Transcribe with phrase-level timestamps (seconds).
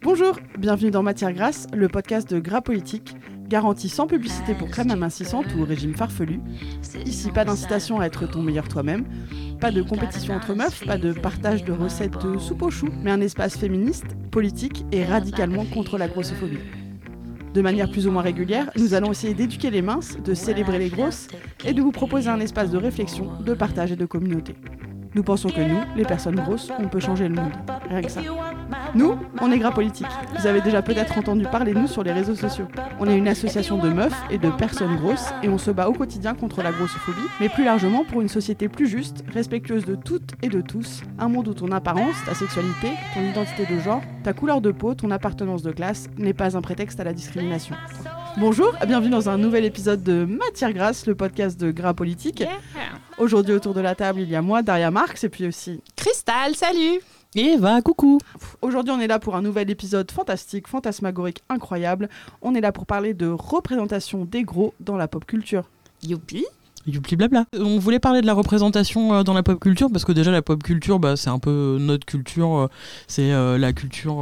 [0.00, 3.16] Bonjour, bienvenue dans Matière Grasse, le podcast de Gras Politique,
[3.48, 6.40] garantie sans publicité pour crème amincissante ou régime farfelu.
[7.04, 9.04] Ici, pas d'incitation à être ton meilleur toi-même,
[9.60, 13.10] pas de compétition entre meufs, pas de partage de recettes de soupe aux choux, mais
[13.10, 16.60] un espace féministe, politique et radicalement contre la grossophobie.
[17.52, 20.90] De manière plus ou moins régulière, nous allons essayer d'éduquer les minces, de célébrer les
[20.90, 21.26] grosses
[21.64, 24.54] et de vous proposer un espace de réflexion, de partage et de communauté.
[25.14, 27.52] Nous pensons que nous, les personnes grosses, on peut changer le monde.
[27.88, 28.20] Rien que ça.
[28.94, 30.06] Nous, on est Gras Politique.
[30.38, 32.66] Vous avez déjà peut-être entendu parler de nous sur les réseaux sociaux.
[33.00, 35.92] On est une association de meufs et de personnes grosses et on se bat au
[35.92, 40.32] quotidien contre la grossophobie, mais plus largement pour une société plus juste, respectueuse de toutes
[40.42, 41.02] et de tous.
[41.18, 44.94] Un monde où ton apparence, ta sexualité, ton identité de genre, ta couleur de peau,
[44.94, 47.76] ton appartenance de classe n'est pas un prétexte à la discrimination.
[48.38, 52.44] Bonjour, bienvenue dans un nouvel épisode de Matière Grasse, le podcast de Gras Politique.
[53.18, 56.54] Aujourd'hui autour de la table, il y a moi, Daria Marx, et puis aussi Cristal,
[56.54, 57.00] salut
[57.34, 58.18] Eva, coucou
[58.62, 62.08] Aujourd'hui, on est là pour un nouvel épisode fantastique, fantasmagorique, incroyable.
[62.40, 65.68] On est là pour parler de représentation des gros dans la pop culture.
[66.02, 66.46] Youpi
[66.88, 67.44] Youpli blabla.
[67.58, 70.42] On voulait parler de la représentation euh, dans la pop culture parce que déjà la
[70.42, 72.66] pop culture, bah, c'est un peu notre culture, euh,
[73.06, 74.14] c'est euh, la culture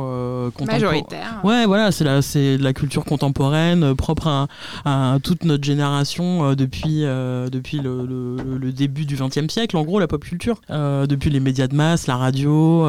[0.55, 0.81] contemporaine.
[0.83, 1.41] Majoritaire.
[1.45, 4.49] Ouais, voilà, c'est la, c'est la culture contemporaine propre à,
[4.85, 9.77] à toute notre génération depuis, depuis le, le- le début du XXe siècle.
[9.77, 12.85] En gros, la pop culture, depuis les médias de masse, la radio,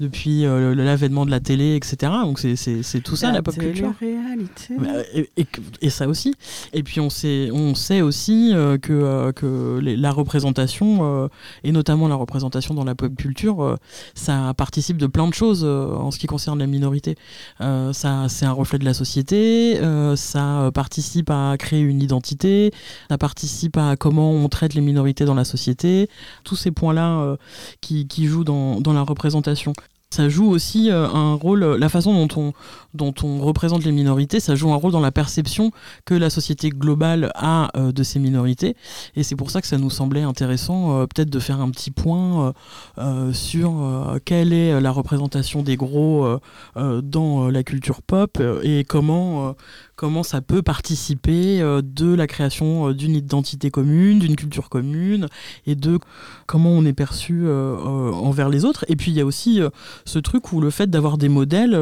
[0.00, 2.12] depuis euh, l'avènement de la télé, etc.
[2.22, 3.92] Donc c'est, c'est, c'est tout ça la, pop culture.
[3.98, 4.74] télé-réalité.
[4.78, 5.46] Bah, Et, et-
[5.82, 6.34] et ça aussi.
[6.72, 11.28] Et puis on sait, on sait aussi euh, que, euh, la représentation, euh,
[11.62, 13.76] et notamment la représentation dans la pop culture, euh,
[14.14, 17.16] ça participe de plein de choses en ce qui concerne la minorité.
[17.58, 19.80] Ça, c'est un reflet de la société,
[20.16, 22.72] ça participe à créer une identité,
[23.08, 26.08] ça participe à comment on traite les minorités dans la société,
[26.44, 27.36] tous ces points-là
[27.80, 29.72] qui, jouent dans la représentation.
[30.14, 32.52] Ça joue aussi euh, un rôle, la façon dont on,
[32.94, 35.72] dont on représente les minorités, ça joue un rôle dans la perception
[36.04, 38.76] que la société globale a euh, de ces minorités.
[39.16, 41.90] Et c'est pour ça que ça nous semblait intéressant euh, peut-être de faire un petit
[41.90, 42.52] point euh,
[42.98, 46.38] euh, sur euh, quelle est la représentation des gros euh,
[46.76, 49.52] euh, dans euh, la culture pop euh, et comment, euh,
[49.96, 55.28] comment ça peut participer euh, de la création euh, d'une identité commune, d'une culture commune
[55.66, 55.98] et de
[56.46, 57.76] comment on est perçu euh,
[58.12, 58.84] envers les autres.
[58.88, 59.60] Et puis il y a aussi
[60.04, 61.78] ce truc où le fait d'avoir des modèles,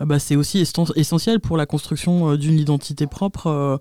[0.00, 3.80] ah bah, c'est aussi essen- essentiel pour la construction d'une identité propre.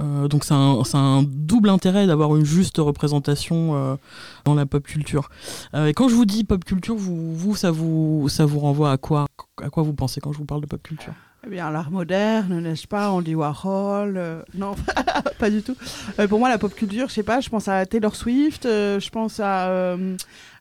[0.00, 3.98] donc c'est un, double intérêt d'avoir une juste représentation
[4.44, 5.28] dans la pop culture.
[5.74, 8.96] Et quand je vous dis pop culture, vous, vous, ça vous ça vous renvoie à
[8.96, 9.26] quoi?
[9.62, 11.14] À quoi vous pensez quand je vous parle de pop culture?
[11.44, 13.10] Eh bien, l'art moderne, n'est-ce pas?
[13.10, 14.14] Andy Warhol.
[14.16, 14.76] euh, non,
[15.40, 15.74] pas du tout.
[16.20, 19.00] Euh, pour moi, la pop culture, je sais pas, je pense à Taylor Swift, euh,
[19.00, 19.96] je pense à,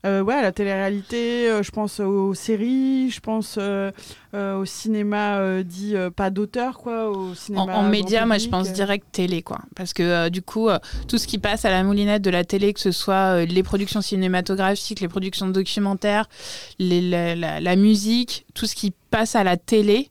[0.03, 3.59] ouais, à la télé-réalité, je pense aux séries, je pense
[4.33, 7.11] au cinéma dit pas d'auteur, quoi.
[7.11, 9.59] Au En, cinéma en média, grand moi je pense direct télé, quoi.
[9.75, 10.67] Parce que du coup,
[11.07, 14.01] tout ce qui passe à la moulinette de la télé, que ce soit les productions
[14.01, 16.27] cinématographiques, les productions documentaires,
[16.79, 20.09] les- la, la- la musique, tout ce qui passe à la télé,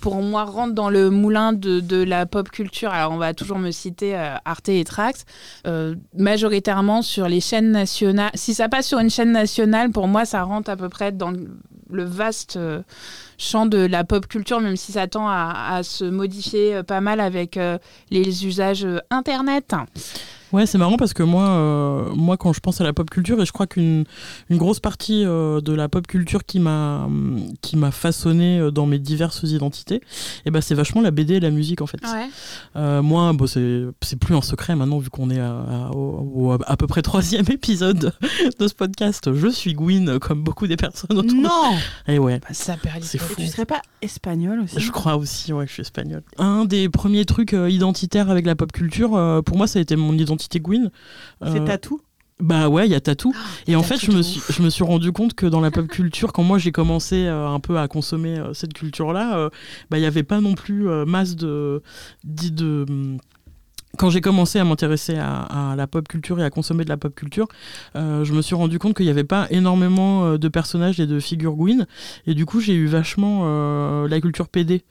[0.00, 2.90] pour moi, rentre dans le moulin de, la pop culture.
[2.90, 5.24] Alors, on va toujours me citer euh, Arte et Trax,
[5.66, 8.30] euh, majoritairement sur les chaînes nationales.
[8.34, 11.30] Si ça passe sur une chaîne nationale, pour moi, ça rentre à peu près dans
[11.30, 12.82] le- vaste euh,
[13.36, 17.58] champ de la pop culture, même si ça tend à, se modifier pas mal avec
[18.10, 19.74] les usages Internet.
[20.52, 23.40] Ouais, c'est marrant parce que moi, euh, moi, quand je pense à la pop culture,
[23.40, 24.04] et je crois qu'une
[24.48, 28.70] une grosse partie euh, de la pop culture qui m'a hum, qui m'a façonné euh,
[28.70, 30.00] dans mes diverses identités,
[30.44, 31.98] et ben c'est vachement la BD et la musique en fait.
[32.76, 36.32] Euh, moi, bon, c'est c'est plus un secret maintenant vu qu'on est à, à- au-
[36.54, 38.12] au- à peu près troisième épisode
[38.58, 39.32] de ce podcast.
[39.32, 41.40] Je suis Gwyn comme beaucoup des personnes autour.
[41.40, 41.76] Non
[42.08, 42.40] Et ouais.
[42.50, 43.34] Ça perd C'est Et fou.
[43.36, 46.22] tu serais pas espagnol aussi Je crois aussi, ouais, je suis espagnol.
[46.38, 49.10] Un des premiers trucs identitaires avec la pop culture,
[49.44, 50.90] pour moi, ça a été mon identité Gwyn.
[51.42, 52.00] C'est Euh, tatou
[52.40, 53.34] bah ouais, il y a Tatou.
[53.66, 55.86] Et en fait, je me, suis, je me suis rendu compte que dans la pop
[55.86, 59.50] culture, quand moi j'ai commencé euh, un peu à consommer euh, cette culture-là, euh,
[59.90, 61.82] bah, il n'y avait pas non plus euh, masse de.
[62.24, 63.18] de hum,
[63.98, 66.96] quand j'ai commencé à m'intéresser à, à la pop culture et à consommer de la
[66.96, 67.48] pop culture,
[67.96, 71.06] euh, je me suis rendu compte qu'il n'y avait pas énormément euh, de personnages et
[71.06, 71.86] de figures Gwyn.
[72.26, 74.84] Et du coup, j'ai eu vachement euh, la culture PD.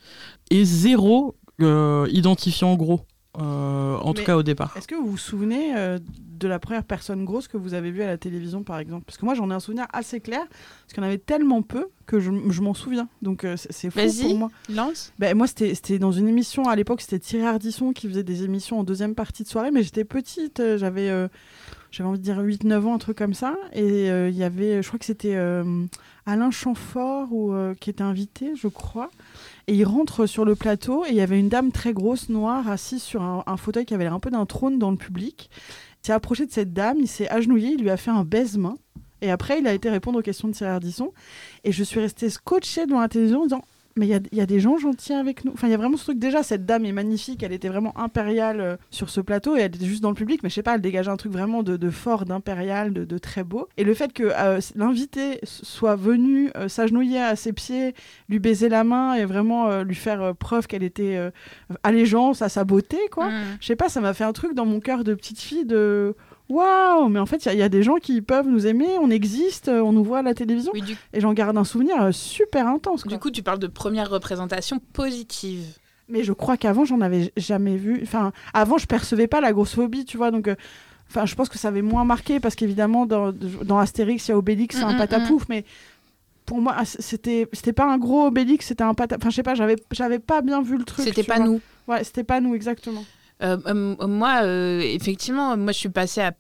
[0.52, 3.02] Et zéro euh, identifiant gros.
[3.38, 4.76] Euh, en tout cas au départ.
[4.76, 8.02] Est-ce que vous vous souvenez euh, de la première personne grosse que vous avez vue
[8.02, 9.06] à la télévision, par exemple?
[9.06, 11.62] Parce que moi, j'en ai un souvenir assez clair, parce qu'il y en avait tellement
[11.62, 13.08] peu que je, je m'en souviens.
[13.22, 14.52] Donc, euh, c'est fou pour moi.
[14.74, 18.24] Lance Ben, moi, c'était c'était dans une émission, à l'époque, c'était Thierry Ardisson qui faisait
[18.24, 21.30] des émissions en deuxième partie de soirée, mais j'étais petite, euh, j'avais...
[21.90, 23.56] euh, j'avais envie de dire 8-9 ans, un truc comme ça.
[23.74, 25.36] Et il y avait, je crois que c'était
[26.26, 29.10] Alain Chamfort ou, qui était invité, je crois.
[29.68, 32.68] Et il rentre sur le plateau et il y avait une dame très grosse, noire,
[32.68, 35.50] assise sur un, un fauteuil qui avait l'air un peu d'un trône dans le public.
[36.04, 38.76] Il s'est approché de cette dame, il s'est agenouillé, il lui a fait un baise-main.
[39.22, 41.14] Et après, il a été répondre aux questions de Thierry Ardisson.
[41.64, 43.64] Et je suis restée scotchée devant la télévision en disant
[43.96, 45.52] mais il y, a des gens gentils avec nous.
[45.52, 46.20] Enfin, il y a vraiment ce truc.
[46.20, 47.44] Déjà, cette dame est magnifique.
[47.44, 50.42] Elle était vraiment impériale euh, sur ce plateau et elle était juste dans le public.
[50.44, 53.68] Mais je sais pas, elle dégageait un truc vraiment de, fort, d'impérial, de, très beau.
[53.78, 57.94] Et le fait que euh, l'invité soit venu euh, s'agenouiller à ses pieds,
[58.30, 61.20] lui baiser la main et vraiment lui faire preuve qu'elle était
[61.84, 63.30] allégeance à sa beauté, quoi.
[63.30, 63.58] Mm.
[63.60, 66.16] Je sais pas, ça m'a fait un truc dans mon cœur de petite fille de
[66.50, 69.70] waouh, mais en fait, il y, a des gens qui peuvent nous aimer, on existe,
[69.70, 70.74] on nous voit à la télévision.
[71.14, 73.06] Et j'en garde un souvenir euh, super intense.
[73.06, 75.64] Du coup, tu parles de première représentation positive.
[76.10, 78.00] Mais je crois qu'avant, j'en avais jamais vu.
[78.02, 80.32] Enfin, avant, je percevais pas la grossophobie, tu vois.
[80.32, 80.56] Donc, euh,
[81.08, 84.34] enfin, je pense que ça avait moins marqué parce qu'évidemment, dans, dans, Astérix, il y
[84.34, 85.46] a Obélix, c'est un mm, mm, patapouf, mm.
[85.50, 85.66] mais
[86.48, 89.22] pour moi, c'était c'était pas un gros Obélix, c'était un patapouf.
[89.22, 91.06] Enfin, je sais pas, j'avais j'avais pas bien vu le truc.
[91.06, 91.62] C'était pas nous.
[91.88, 93.04] Ouais, c'était pas nous exactement.
[93.42, 96.34] Euh, euh, moi, euh, effectivement, moi je suis passée à,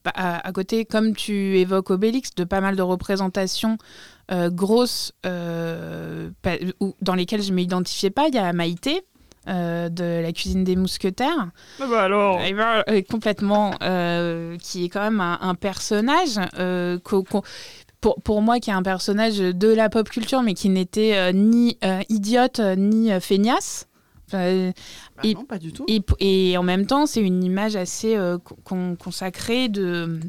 [0.47, 3.77] à, côté, comme tu évoques Obélix, de pas mal de représentations
[4.51, 8.27] grosses dans lesquelles je ne m'identifiais pas.
[8.27, 9.01] Il y a Maïté.
[9.47, 11.49] de la cuisine des mousquetaires.
[11.79, 12.39] Ah bah alors
[13.09, 13.71] Complètement,
[14.61, 16.39] qui est quand même un, personnage
[17.03, 17.43] pour,
[18.23, 21.79] pour, moi, qui est un personnage de la pop culture, mais qui n'était ni
[22.09, 23.88] idiote ni feignasse.
[24.31, 25.85] Bah et, non, pas du tout.
[26.19, 28.37] Et, en même temps, c'est une image assez euh,
[28.99, 30.19] consacrée de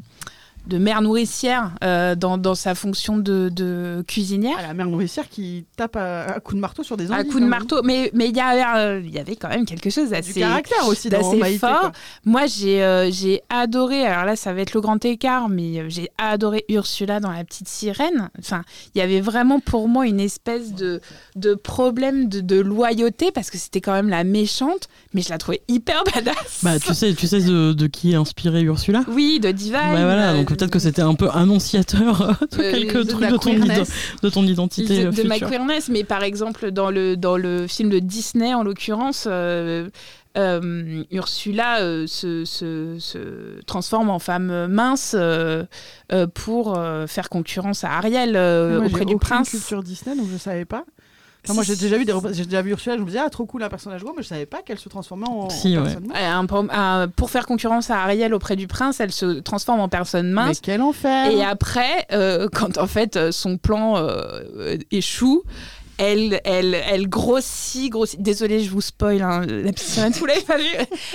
[0.67, 4.55] de mère nourricière euh, dans, dans, sa fonction de, de cuisinière.
[4.59, 7.29] Ah, la mère nourricière qui tape à, coup de marteau sur des endives.
[7.29, 10.09] À coup de marteau, mais mais il y, euh, y avait quand même quelque chose
[10.09, 11.91] d'assez caractère aussi d'assez fort.
[12.25, 14.05] Moi, j'ai euh, j'ai adoré.
[14.05, 17.67] Alors là, ça va être le grand écart, mais j'ai adoré Ursula dans La Petite
[17.67, 18.29] Sirène.
[18.37, 18.63] Enfin,
[18.93, 21.01] il y avait vraiment pour moi une espèce de
[21.35, 25.37] de problème de, de loyauté parce que c'était quand même la méchante, mais je la
[25.39, 26.59] trouvais hyper badass.
[26.61, 29.03] Bah, tu sais, tu sais de, de qui est inspiré Ursula?
[29.07, 29.73] Oui, de Divine.
[29.73, 33.53] Bah, voilà, donc peut-être que c'était un peu annonciateur de quelques trucs de ton,
[34.23, 35.05] de ton, identité.
[35.05, 38.63] De, de ma queerness, mais par exemple, dans le, dans le film de Disney, en
[38.63, 39.89] l'occurrence, euh,
[40.37, 45.15] euh, Ursula euh, se, se, se, transforme en femme mince
[46.33, 48.37] pour faire concurrence à Ariel
[48.85, 49.49] auprès du prince.
[49.49, 50.85] culture Disney, donc je ne savais pas
[51.49, 53.63] moi, j'ai déjà vu des j'ai déjà vu Ursula, je me disais ah trop cool
[53.63, 56.07] un personnage gros, mais je savais pas qu'elle se transformait en, si, personne
[57.15, 60.47] pour faire concurrence à Ariel auprès du prince, elle se transforme en personne mince.
[60.47, 61.31] Mais quel enfer.
[61.31, 65.43] Et après, euh, quand en fait son plan euh, échoue,
[65.97, 68.21] elle, elle, elle grossit, grossit.
[68.21, 70.65] Désolée, je vous spoil, hein, la petite vous l'avez pas vu.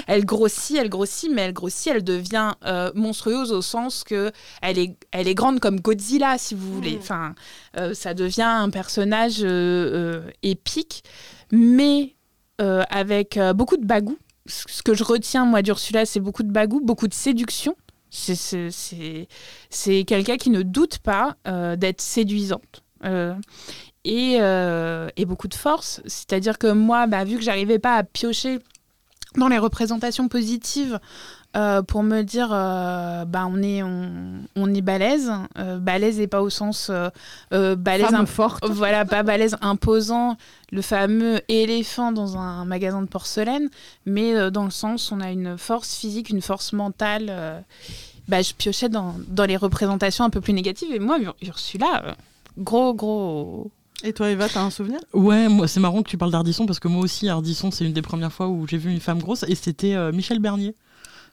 [0.06, 4.30] Elle grossit, elle grossit, mais elle grossit, elle devient euh, monstrueuse au sens que
[4.62, 6.96] elle est, elle est grande comme Godzilla, si vous voulez.
[6.96, 6.98] Mm.
[6.98, 7.34] Enfin,
[7.78, 11.04] euh, ça devient un personnage euh, épique,
[11.50, 12.14] mais
[12.58, 14.16] avec beaucoup de bagou.
[14.46, 17.76] Ce que je retiens, moi, d'Ursula, c'est beaucoup de bagou, beaucoup de séduction.
[18.08, 18.70] C'est
[20.06, 21.36] quelqu'un qui ne doute pas
[21.76, 22.82] d'être séduisante.
[23.04, 23.34] Euh,
[24.06, 26.00] et, beaucoup de force.
[26.06, 28.60] C'est-à-dire que moi, bah, vu que j'arrivais pas à piocher
[29.36, 30.98] dans les représentations positives
[31.56, 35.30] euh, pour me dire euh, bah on est on, est balèze
[35.78, 36.90] balèze et pas au sens
[37.50, 40.36] balèze Femme forte voilà pas balèze imposant
[40.72, 43.68] le fameux éléphant dans un magasin de porcelaine
[44.06, 47.64] mais dans le sens on a une force physique une force mentale
[48.28, 52.16] bah, je piochais dans, dans les représentations un peu plus négatives et moi Ursula
[52.58, 53.70] gros gros
[54.04, 55.00] et toi, Eva, t'as un souvenir?
[55.14, 57.92] Ouais, moi, c'est marrant que tu parles d'Ardisson parce que moi aussi, Ardisson, c'est une
[57.92, 60.74] des premières fois où j'ai vu une femme grosse et c'était euh, Michel Bernier.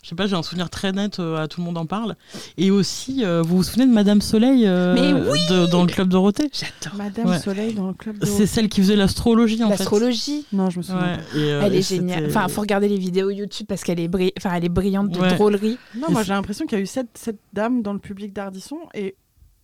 [0.01, 2.15] Je sais pas, j'ai un souvenir très net, euh, à tout le monde en parle.
[2.57, 6.49] Et aussi, euh, vous vous souvenez de Madame Soleil dans le Club Dorothée?
[6.51, 6.97] J'adore.
[6.97, 8.37] Madame Soleil dans le Club Dorothée.
[8.37, 9.77] C'est celle qui faisait l'astrologie, en fait.
[9.77, 11.19] L'astrologie Non, je me souviens.
[11.35, 12.25] elle est géniale.
[12.27, 15.77] Enfin, faut regarder les vidéos YouTube parce qu'elle est, enfin, elle est brillante de drôlerie.
[15.95, 18.79] Non, moi, j'ai l'impression qu'il y a eu cette, cette dame dans le public d'Ardisson
[18.93, 19.15] et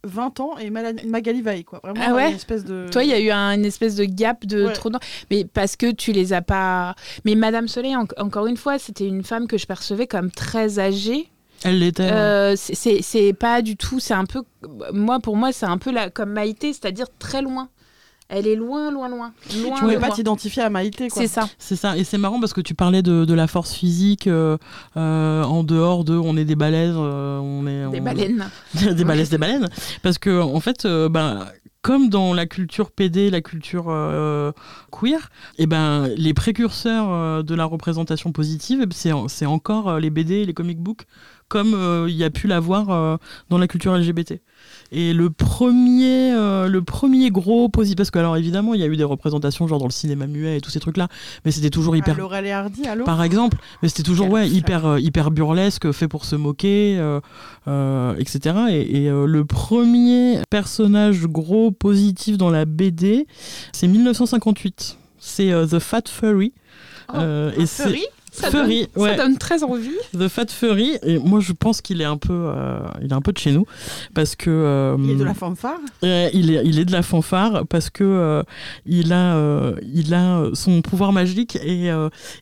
[0.03, 1.79] 20 ans et Magali Vaille quoi.
[1.83, 4.45] Vraiment ah ouais une espèce de toi il y a eu une espèce de gap
[4.45, 4.89] de trop
[5.29, 9.23] mais parce que tu les as pas mais Madame Soleil encore une fois c'était une
[9.23, 11.29] femme que je percevais comme très âgée.
[11.63, 14.43] Elle l'était euh, c'est pas du tout c'est un peu
[14.93, 17.69] moi pour moi c'est un peu la, comme Maïté c'est-à-dire très loin
[18.29, 19.33] elle est loin, loin, loin.
[19.61, 21.09] loin tu pouvais pas t'identifier à Maïté.
[21.09, 21.49] C'est ça.
[21.57, 21.97] C'est ça.
[21.97, 24.57] Et c'est marrant parce que tu parlais de, de la force physique euh,
[24.97, 27.89] euh, en dehors de on est des balaises, euh, on est.
[27.91, 28.49] Des baleines.
[28.73, 29.67] des balaises, des baleines.
[30.03, 31.47] Parce que, en fait, ben
[31.81, 33.85] comme dans la culture PD, la culture
[34.91, 40.53] queer, et eh ben, les précurseurs de la représentation positive, c'est encore les BD, les
[40.53, 41.05] comic books
[41.49, 44.39] comme il y a pu l'avoir dans la culture LGBT.
[44.91, 48.87] Et le premier, euh, le premier gros positif, parce que alors évidemment il y a
[48.87, 51.07] eu des représentations genre dans le cinéma muet et tous ces trucs là,
[51.45, 52.17] mais c'était toujours hyper.
[52.17, 53.05] Laurel et Hardy, allô?
[53.05, 56.97] Par exemple, mais c'était toujours ouais hyper euh, hyper burlesque, fait pour se moquer,
[57.67, 58.55] euh, etc.
[58.71, 63.27] Et, et le premier personnage gros positif dans la BD,
[63.71, 64.97] c'est 1958.
[65.19, 66.53] C'est The Fat Furry.
[67.13, 67.19] Oh,
[67.55, 68.05] et Furry?
[68.31, 69.17] Ça Furry, donne, ouais.
[69.17, 69.97] ça donne très envie.
[70.17, 73.21] The Fat Furry, et moi je pense qu'il est un peu, euh, il est un
[73.21, 73.65] peu de chez nous
[74.13, 74.49] parce que.
[74.49, 75.79] Euh, il est de la fanfare.
[76.01, 78.43] il est, il est de la fanfare parce que euh,
[78.85, 79.37] il a,
[79.93, 81.91] il a son pouvoir magique et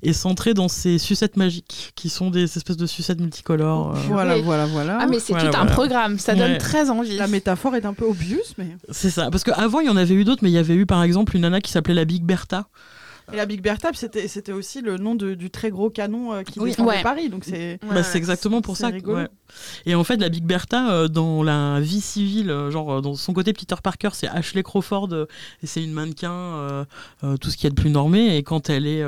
[0.03, 3.93] est centré dans ses sucettes magiques qui sont des espèces de sucettes multicolores.
[4.09, 4.97] Voilà, voilà, voilà.
[5.01, 7.17] Ah mais c'est tout un programme, ça donne très envie.
[7.17, 8.67] La métaphore est un peu obvious, mais.
[8.89, 10.85] C'est ça, parce qu'avant il y en avait eu d'autres, mais il y avait eu
[10.85, 12.67] par exemple une nana qui s'appelait la Big Bertha.
[13.33, 16.43] Et la Big Bertha, c'était, c'était aussi le nom de, du très gros canon euh,
[16.43, 16.73] qui oui.
[17.03, 17.27] Paris.
[17.29, 18.89] Donc c'est, bah, c'est exactement pour ça.
[19.85, 23.33] Et en fait, la Big Bertha, euh, dans la vie civile, euh, genre dans son
[23.33, 25.09] côté Peter Parker, c'est Ashley Crawford
[25.61, 26.85] et c'est une mannequin,
[27.41, 28.37] tout ce qui est de plus normé.
[28.37, 29.03] Et quand elle est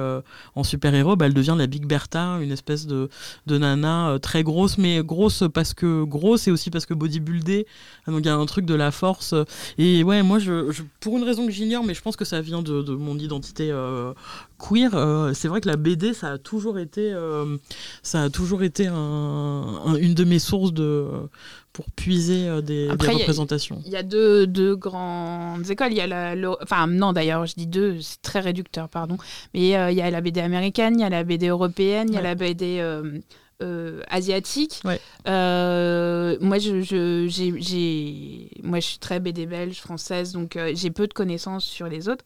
[0.55, 3.09] en super-héros, bah, elle devient la Big Bertha, une espèce de,
[3.45, 7.65] de nana très grosse, mais grosse parce que grosse et aussi parce que bodybuildée.
[8.05, 9.33] Donc il y a un truc de la force.
[9.77, 12.61] Et ouais, moi, je, pour une raison que j'ignore, mais je pense que ça vient
[12.61, 13.71] de, de mon identité
[14.59, 17.57] queer, euh, c'est vrai que la BD, ça a toujours été, euh,
[18.03, 21.07] ça a toujours été une de mes sources de,
[21.73, 23.81] pour puiser euh, des, représentations.
[23.85, 25.91] Il y, a deux, deux, grandes écoles.
[25.91, 29.17] Il y a la, enfin non d'ailleurs, je dis deux, c'est très réducteur, pardon.
[29.53, 32.17] Mais il y a la BD américaine, il y a la BD européenne, il y
[32.17, 32.83] a la BD
[34.09, 34.81] asiatique.
[34.83, 34.93] moi,
[35.25, 41.87] je, je, moi, je suis très BD belge, française, donc j'ai peu de connaissances sur
[41.87, 42.25] les autres.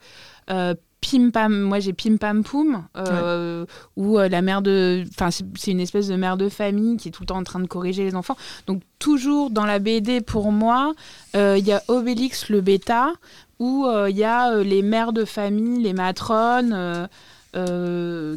[1.03, 3.65] Pim Pam, moi j'ai Pim Pam Poum, euh,
[3.97, 5.03] où euh, la mère de.
[5.09, 7.59] Enfin, c'est une espèce de mère de famille qui est tout le temps en train
[7.59, 8.37] de corriger les enfants.
[8.67, 10.93] Donc, toujours dans la BD, pour moi,
[11.35, 13.11] euh, il y a Obélix le bêta,
[13.59, 17.09] où il y a les mères de famille, les matrones.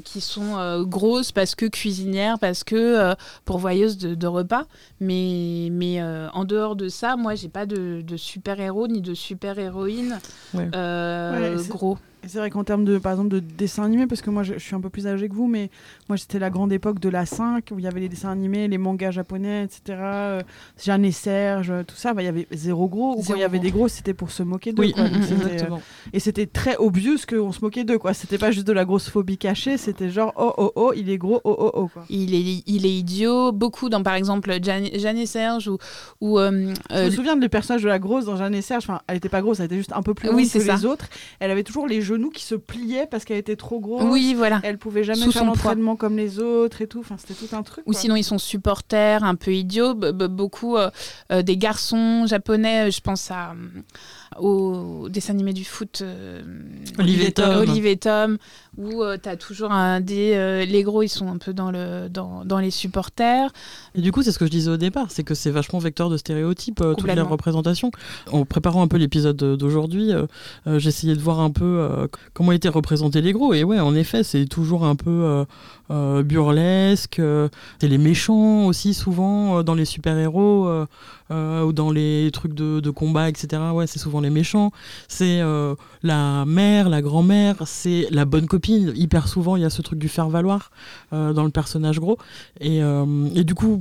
[0.04, 4.64] qui sont grosses parce que cuisinières, parce que pourvoyeuses de, de, repas.
[5.00, 10.18] Mais, mais en dehors de ça, moi, j'ai pas de, de super-héros ni de super-héroïne
[11.68, 11.98] gros.
[12.28, 14.74] C'est vrai qu'en termes de, par exemple, de dessin animé, parce que moi je, suis
[14.74, 15.70] un peu plus âgé que vous, mais
[16.08, 18.68] moi c'était la grande époque de la 5, où il y avait les dessins animés,
[18.68, 19.80] les mangas japonais, etc.
[19.88, 20.42] Euh,
[20.82, 23.16] Jeanne et Serge, tout ça, bah, il y avait zéro gros.
[23.18, 24.82] Ou quand il y avait des gros, c'était pour se moquer d'eux.
[24.82, 25.76] Oui, euh,
[26.12, 27.98] et c'était très obvious qu'on se moquait d'eux.
[27.98, 28.14] quoi.
[28.14, 31.18] C'était pas juste de la grosse phobie cachée, c'était genre oh oh oh, il est
[31.18, 31.88] gros, oh oh oh.
[31.92, 32.04] Quoi.
[32.10, 33.52] Il, est, il est idiot.
[33.52, 35.78] Beaucoup dans par exemple Jeanne, et Serge ou.
[36.20, 39.00] ou euh, je me souviens de personnage de la grosse dans Jeanne et Serge, enfin,
[39.06, 41.06] elle était pas grosse, elle était juste un peu plus oui, que les autres.
[41.40, 44.02] Elle avait toujours les genoux qui se pliaient parce qu'elle était trop grosse.
[44.04, 44.60] Oui, voilà.
[44.62, 47.00] Elle pouvait jamais faire l'entraînement comme les autres et tout.
[47.00, 47.84] Enfin, c'était tout un truc.
[47.86, 49.94] Ou sinon, ils sont supporters, un peu idiots.
[49.94, 50.90] beaucoup euh,
[51.30, 53.54] euh, des garçons japonais, je pense à
[54.38, 56.42] au dessin animé du foot euh,
[56.98, 57.64] Olivier Tom,
[58.00, 58.38] Tom
[58.76, 61.70] où euh, tu as toujours un des euh, les gros ils sont un peu dans
[61.70, 63.50] le dans, dans, les supporters
[63.94, 66.10] et du coup c'est ce que je disais au départ c'est que c'est vachement vecteur
[66.10, 67.90] de stéréotypes toutes les représentations
[68.30, 70.12] en préparant un peu l'épisode d'aujourd'hui
[70.66, 73.54] j'essayais de voir un peu comment étaient représentés les gros.
[73.54, 75.44] Et ouais en effet c'est toujours un peu
[75.88, 77.20] burlesque
[77.80, 80.68] c'est les méchants aussi souvent dans les super héros
[81.30, 84.70] ou dans les trucs de, combat etc ouais c'est souvent les méchants,
[85.08, 88.92] c'est euh, la mère, la grand-mère, c'est la bonne copine.
[88.94, 90.70] Hyper souvent, il y a ce truc du faire valoir
[91.12, 92.18] euh, dans le personnage gros.
[92.60, 93.04] Et, euh,
[93.42, 93.80] du coup,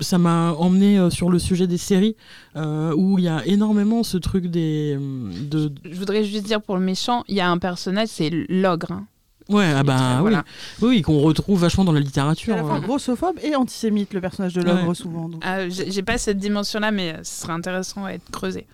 [0.00, 2.16] ça m'a emmené sur le sujet des séries
[2.54, 4.96] où il y a énormément ce truc des.
[4.96, 5.72] De...
[5.84, 8.92] Je voudrais juste dire pour le méchant, il y a un personnage, c'est l'ogre.
[8.92, 9.06] Hein.
[9.48, 10.34] Ouais, ah bah oui,
[10.82, 12.54] oui, qu'on retrouve vachement dans la littérature.
[12.54, 15.30] À la fois grossophobe et antisémite le personnage de l'ogre souvent.
[15.42, 18.66] Ah, j'ai pas cette dimension-là, mais euh, ce serait intéressant à être creusé.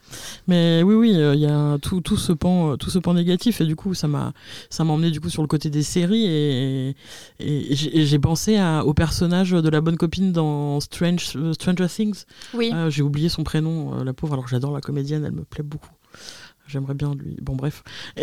[0.49, 3.13] Mais oui, oui, euh, il y a tout, tout, ce pan, euh, tout ce pan
[3.13, 4.33] négatif et du coup ça m'a,
[4.71, 6.97] ça m'a emmené du coup sur le côté des séries et,
[7.39, 12.25] et, j'ai pensé à, au personnage de la bonne copine dans Strange, Stranger Things.
[12.55, 12.73] Oui.
[12.89, 14.33] j'ai oublié son prénom, la pauvre.
[14.35, 15.91] Alors j'adore la comédienne, elle me plaît beaucoup.
[16.73, 17.37] J'aimerais bien lui.
[17.43, 17.85] Bon, bref.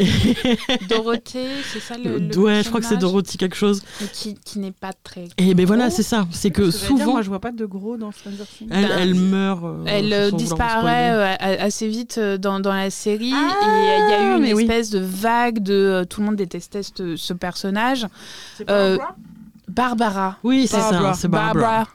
[0.90, 2.18] Dorothée, c'est ça le.
[2.18, 3.84] le ouais, je crois que c'est Dorothée quelque chose.
[4.12, 5.26] qui, qui n'est pas très.
[5.38, 6.28] Et ben voilà, c'est ça.
[6.32, 7.12] C'est que souvent.
[7.12, 8.70] moi, je vois pas de gros dans Stranger Things.
[8.72, 9.64] Elle, elle meurt.
[9.64, 13.34] Euh, elle euh, disparaît euh, assez vite dans, dans la série.
[13.36, 16.08] Ah, et il y a eu une espèce de vague de.
[16.10, 18.08] tout le monde détestait ce, ce personnage.
[18.58, 18.98] C'est pas
[19.70, 20.38] Barbara.
[20.44, 21.88] Oui, c'est ça, c'est Barbara.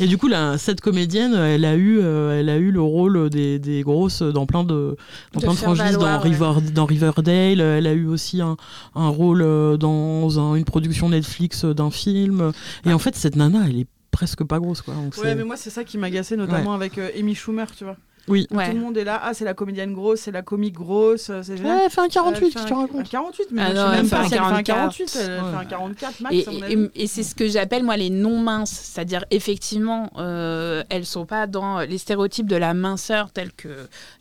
[0.00, 3.30] Et du coup, là, cette comédienne, elle a eu, euh, elle a eu le rôle
[3.30, 4.96] des, des grosses dans plein de,
[5.32, 7.60] dans plein de franchises, dans, River, dans Riverdale.
[7.60, 8.56] Elle a eu aussi un,
[8.94, 12.52] un rôle euh, dans une production Netflix d'un film.
[12.86, 14.94] Et en fait, cette nana, elle est presque pas grosse quoi.
[15.22, 17.96] ouais, mais moi c'est ça qui m'agaçait notamment avec Amy Schumer, tu vois.
[18.28, 18.46] Oui.
[18.48, 19.20] Tout le monde est là.
[19.22, 21.30] Ah, c'est la comédienne grosse, c'est la comique grosse.
[21.42, 21.78] C'est génial.
[21.78, 23.00] Ouais, fait un 48, tu te racontes.
[23.00, 25.18] Un 48, mais ah non, même pas si elle fait un 48.
[25.20, 26.34] Elle fait un 44 max.
[26.34, 28.70] Et, et, c'est ce que j'appelle, moi, les non minces.
[28.70, 33.68] C'est-à-dire, effectivement, euh, elles sont pas dans les stéréotypes de la minceur tels que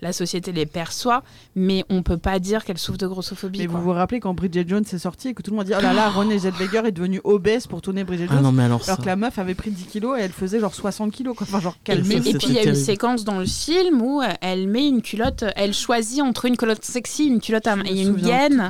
[0.01, 1.23] la société les perçoit,
[1.55, 3.59] mais on peut pas dire qu'elles souffrent de grossophobie.
[3.59, 5.73] Mais vous vous rappelez quand Bridget Jones est sortie et que tout le monde dit
[5.77, 8.37] Oh là là, René Zellweger est devenue obèse pour tourner Bridget Jones.
[8.39, 10.59] Ah non, mais alors, alors que la meuf avait pris 10 kilos et elle faisait
[10.59, 11.35] genre 60 kilos.
[11.35, 11.47] Quoi.
[11.49, 14.67] Enfin, genre, et, et puis, il y a une séquence dans le film où elle
[14.67, 18.69] met une culotte, elle choisit entre une culotte sexy, une culotte à et une gaine.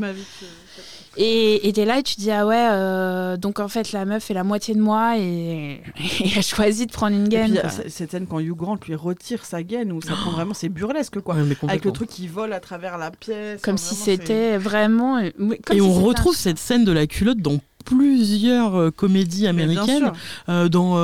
[1.19, 4.35] Et t'es là et tu dis ah ouais euh, donc en fait la meuf est
[4.35, 5.81] la moitié de moi et,
[6.35, 7.59] elle choisit de prendre une gaine.
[7.87, 11.19] Cette scène quand Hugh Grant lui retire sa gaine où ça prend vraiment c'est burlesque
[11.21, 11.35] quoi
[11.67, 13.61] avec le truc qui vole à travers la pièce.
[13.61, 15.17] Comme si c'était vraiment.
[15.19, 20.11] et on retrouve cette scène de la culotte dans plusieurs euh, comédies américaines
[20.49, 20.97] euh, dans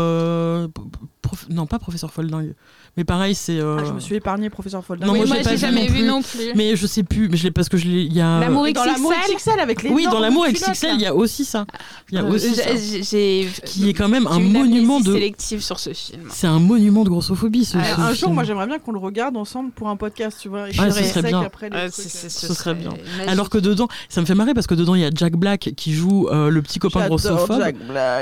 [1.50, 2.54] non pas professeur Folding
[2.96, 3.60] mais pareil, c'est.
[3.60, 5.08] Euh, ah, je me suis épargné, professeur Folding.
[5.08, 6.54] Non, moi, moi j'ai jamais vu non plus.
[6.56, 8.04] Mais je sais plus, mais je l'ai parce que je l'ai.
[8.04, 8.40] Il y a.
[8.40, 8.74] L'amour XXL.
[8.76, 9.90] Dans l'amour XXL avec les.
[9.90, 11.66] Oui, dans l'amour XXL, il y a aussi ça.
[12.12, 13.56] Il y a euh, aussi ça.
[13.66, 15.12] Qui est quand même un monument de.
[15.12, 16.28] sélective sur ce film.
[16.30, 17.66] C'est un monument de grossophobie.
[17.66, 20.66] Ce, un jour, moi, j'aimerais bien qu'on le regarde ensemble pour un podcast, tu vois.
[20.78, 21.50] Ah, ce serait bien.
[21.90, 22.92] Ce serait bien.
[23.28, 25.72] Alors que dedans, ça me fait marrer parce que dedans, il y a Jack Black
[25.76, 27.64] qui joue euh, le petit copain grossophobe.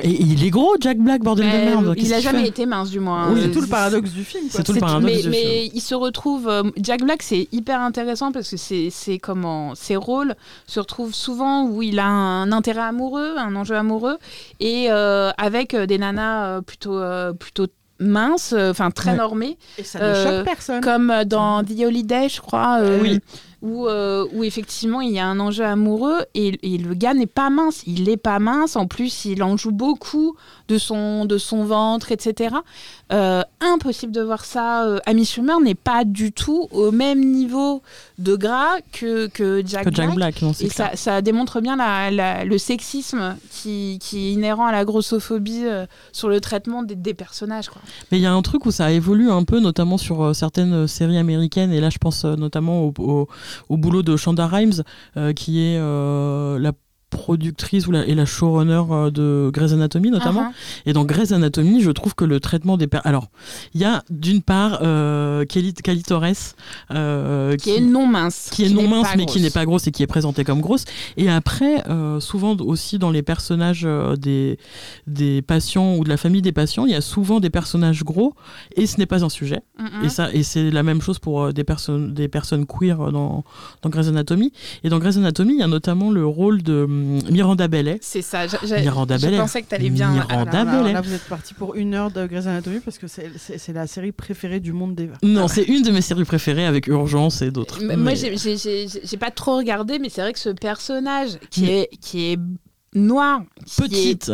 [0.03, 1.93] Et il est gros, Jack Black, bordel de merde.
[1.97, 3.35] Il a jamais été mince, du moins.
[3.35, 4.45] C'est tout le paradoxe du film.
[4.61, 6.47] C'est tout le paradoxe du film il se retrouve.
[6.47, 10.35] Euh, Jack Black, c'est hyper intéressant parce que c'est comment ses rôles
[10.67, 14.17] se retrouvent souvent où il a un intérêt amoureux, un enjeu amoureux,
[14.59, 17.01] et euh, avec euh, des nanas plutôt
[17.39, 17.67] plutôt
[17.99, 19.57] minces, enfin très normées.
[19.77, 20.81] Et ça ne choque personne.
[20.81, 22.79] Comme dans The Holiday, je crois.
[23.01, 23.19] oui
[23.63, 27.51] où, où, effectivement il y a un enjeu amoureux et, et le gars n'est pas
[27.51, 27.83] mince.
[27.85, 30.35] Il n'est pas mince, en plus il en joue beaucoup
[30.67, 32.55] de son, de son ventre, etc.
[33.11, 34.85] Euh, impossible de voir ça.
[34.85, 37.81] Euh, Amy Schumer n'est pas du tout au même niveau
[38.19, 40.41] de gras que, que Jack Black.
[40.61, 45.65] et ça, ça, démontre bien la, le sexisme qui, qui, est inhérent à la grossophobie
[45.65, 47.69] euh, sur le traitement des, des personnages.
[47.69, 47.81] Quoi.
[48.11, 51.17] Mais il y a un truc où ça évolue un peu, notamment sur certaines séries
[51.17, 51.73] américaines.
[51.73, 53.27] Et là, je pense notamment au, au,
[53.67, 54.83] au, boulot de Shonda Rhimes,
[55.35, 56.71] qui est la
[57.11, 60.45] productrice ou la, et la showrunner euh, de Grey's Anatomy notamment.
[60.45, 60.81] Uh-huh.
[60.87, 62.87] Et dans Grey's Anatomy, je trouve que le traitement des.
[63.03, 63.27] Alors,
[63.75, 66.55] il y a d'une part euh, Kelly, Kelly Torres
[66.91, 69.91] euh, qui, est non mince, qui, est non mince mais qui n'est pas grosse et
[69.91, 70.85] qui est présentée comme grosse.
[71.17, 71.83] Et après,
[72.19, 74.57] souvent aussi dans les personnages des
[75.05, 78.33] des patients ou de la famille des patients, il y a souvent des personnages gros
[78.75, 79.61] et ce n'est pas un sujet.
[80.03, 83.43] Et ça et c'est la même chose pour des personnes des personnes queer dans
[83.81, 84.53] dans Grey's Anatomy.
[84.83, 86.87] Et dans Grey's Anatomy, il y a notamment le rôle de
[87.29, 87.97] Miranda Bellet.
[88.01, 88.45] C'est ça.
[88.79, 90.11] Miranda Je pensais que tu allais bien.
[90.11, 90.93] Miranda Bellet.
[90.93, 94.11] Là, vous êtes parti pour une heure de Grey's Anatomy parce que c'est la série
[94.11, 95.15] préférée du monde d'Eva.
[95.23, 97.83] Non, c'est une de mes séries préférées avec Urgence et d'autres.
[97.83, 102.39] Moi, j'ai pas trop regardé, mais c'est vrai que ce personnage qui est qui est
[102.93, 103.43] noire,
[103.77, 104.31] petite,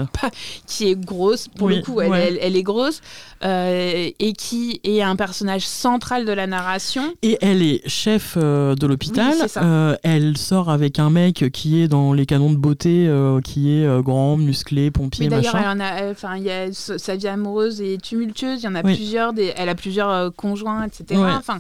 [0.66, 3.02] qui est grosse, pour le coup, elle, elle, est grosse,
[3.44, 7.14] euh, et qui est un personnage central de la narration.
[7.22, 9.36] Et elle est chef euh, de l'hôpital.
[9.58, 13.10] Euh, elle sort avec un mec qui est dans les canons de beauté,
[13.44, 15.76] qui est grand, musclé, pompier, Mais d'ailleurs,
[16.12, 16.38] enfin,
[16.72, 18.64] sa vie amoureuse est tumultueuse.
[18.64, 19.34] Il y en a plusieurs.
[19.34, 21.20] Des, elle a plusieurs conjoints, etc.
[21.38, 21.60] Enfin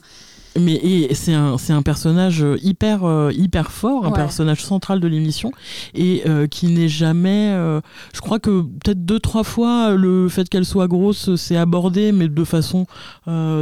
[0.59, 5.51] mais c'est un, un personnage euh, hyper, euh, hyper fort, un personnage central de l'émission,
[5.93, 7.55] et euh, qui n'est jamais.
[8.13, 12.27] je crois que peut-être deux, trois fois, le fait qu'elle soit grosse, c'est abordé, mais
[12.27, 12.85] de façon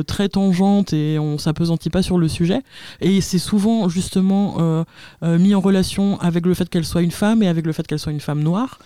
[0.07, 2.61] très tangente, et on s'apesantit pas sur le sujet.
[3.01, 4.85] Et c'est souvent, justement,
[5.21, 7.99] mis en relation avec le fait qu'elle soit une femme et avec le fait qu'elle
[7.99, 8.79] soit une femme noire.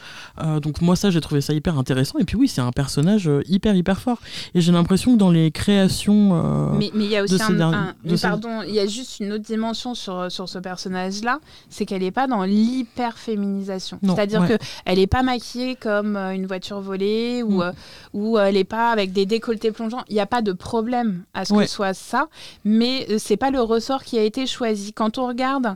[0.61, 2.19] donc, moi, ça, j'ai trouvé ça hyper intéressant.
[2.19, 4.19] Et puis, oui, c'est un personnage hyper, hyper fort.
[4.55, 6.73] Et j'ai l'impression que dans les créations.
[6.77, 10.31] mais il y a aussi un pardon, il y a juste une autre dimension sur,
[10.31, 13.99] sur ce personnage-là, c'est qu'elle n'est pas dans l'hyper-féminisation.
[14.03, 17.62] C'est-à-dire qu'elle n'est pas maquillée comme euh, une voiture volée ou, mm.
[17.62, 17.71] euh,
[18.13, 20.03] ou elle n'est pas avec des décolletés plongeants.
[20.09, 22.27] Il n'y a pas de problème à ce que ce soit ça,
[22.63, 24.93] mais euh, c'est pas le ressort qui a été choisi.
[24.93, 25.75] Quand on regarde...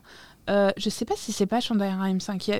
[0.49, 2.59] Euh, je sais pas si c'est pas Shonda Rhimes hein, qui a,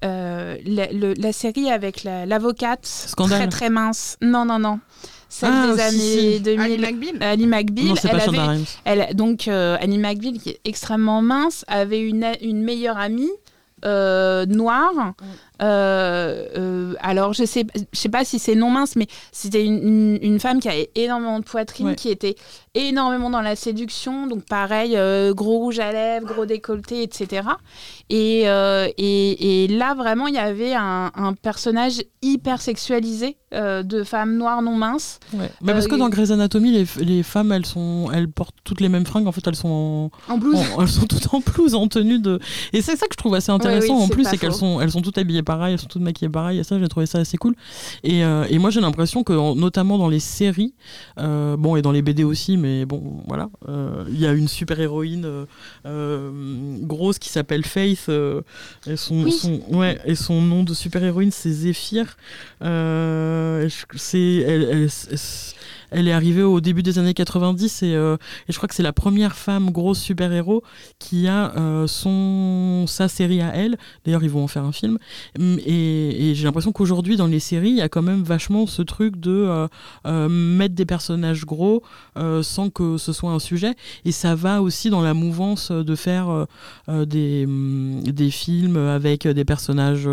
[0.00, 4.16] la, série avec l'avocate très très mince.
[4.22, 4.80] Non non non
[5.32, 6.60] celle ah, des années 2000.
[6.60, 7.22] Ali McBeal.
[7.22, 7.86] Ali McBeal.
[7.86, 12.26] Non, elle pas avait, elle, donc euh, Annie McBeal, qui est extrêmement mince, avait une,
[12.42, 13.30] une meilleure amie
[13.86, 15.14] euh, noire
[15.58, 20.60] alors, je sais, je sais pas si c'est non mince, mais c'était une, une, femme
[20.60, 22.34] qui avait énormément de poitrine, qui était
[22.74, 24.26] énormément dans la séduction.
[24.26, 24.96] Donc, pareil,
[25.34, 27.48] gros rouge à lèvres, gros décolleté, etc.
[28.10, 34.36] Et, et, et, là, vraiment, il y avait un, un personnage hyper sexualisé de femme
[34.36, 35.20] noire non mince.
[35.34, 35.50] Ouais.
[35.60, 38.88] Mais parce que dans Grey's Anatomy, les, les, femmes, elles sont, elles portent toutes les
[38.88, 39.26] mêmes fringues.
[39.26, 40.58] En fait, elles sont en, blouse.
[40.80, 42.38] elles sont toutes en blouse, en tenue de.
[42.72, 43.98] Et c'est ça que je trouve assez intéressant.
[43.98, 46.58] en plus, c'est qu'elles sont, elles sont toutes habillées pareil, elles sont toutes maquillées pareil.
[46.58, 47.54] Et ça, j'ai trouvé ça assez cool.
[48.02, 50.74] Et, euh, et moi, j'ai l'impression que, notamment dans les séries,
[51.18, 54.48] euh, bon, et dans les BD aussi, mais bon, voilà, euh, il y a une
[54.48, 55.46] super héroïne
[55.84, 58.08] grosse qui s'appelle Faith.
[58.86, 62.16] et son, son, ouais, et son nom de super héroïne, c'est Zephyr.
[62.60, 65.18] c'est elle, elle, elle
[65.94, 68.16] est arrivée au début des années 90 euh,
[68.48, 70.62] et, je crois que c'est la première femme grosse super-héros
[70.98, 73.78] qui a euh, son, sa série à elle.
[74.04, 74.98] D'ailleurs, ils vont en faire un film.
[75.38, 79.18] Et, j'ai l'impression qu'aujourd'hui, dans les séries, il y a quand même vachement ce truc
[79.18, 79.66] de
[80.06, 81.82] euh, mettre des personnages gros
[82.42, 83.74] sans que ce soit un sujet.
[84.04, 86.46] Et ça va aussi dans la mouvance de faire
[86.88, 90.08] des, mm, des films avec des personnages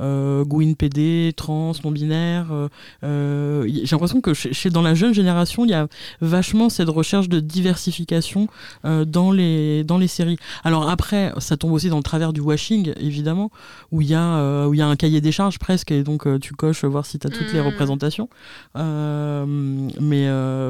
[0.00, 2.68] Gwyn PD, trans, non-binaires.
[3.02, 5.88] j'ai l'impression que chez, dans la jeune génération, il y a
[6.20, 8.46] vachement cette recherche de diversification
[8.84, 10.38] euh, dans, les, dans les séries.
[10.64, 13.50] Alors après, ça tombe aussi dans le travers du washing, évidemment,
[13.90, 16.02] où il y, a, euh, où il y a un cahier des charges presque, et
[16.02, 17.66] donc euh, tu coches voir si tu as toutes les mm.
[17.66, 18.28] représentations.
[18.74, 20.28] mais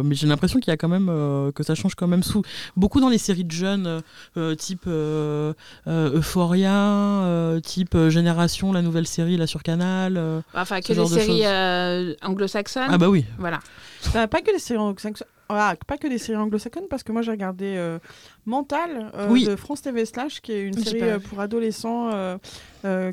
[0.08, 1.08] mais j'ai l'impression qu'il y a quand même
[1.54, 2.42] que ça change quand même sous
[2.76, 4.02] beaucoup dans les séries de jeunes,
[4.56, 4.88] type
[5.86, 10.42] Euphoria, type Génération, la nouvelle série là sur Canal.
[10.54, 11.44] enfin, que les séries
[12.22, 12.88] anglo-saxonnes.
[12.90, 13.24] Ah bah oui.
[13.38, 13.60] Voilà.
[14.14, 15.26] Bah, pas que les séries anglo-saxonnes.
[15.50, 17.98] Ah, pas que les séries anglo-saxonnes, parce que moi j'ai regardé euh,
[18.44, 22.10] Mental euh, de France TV Slash, qui est une série euh, pour adolescents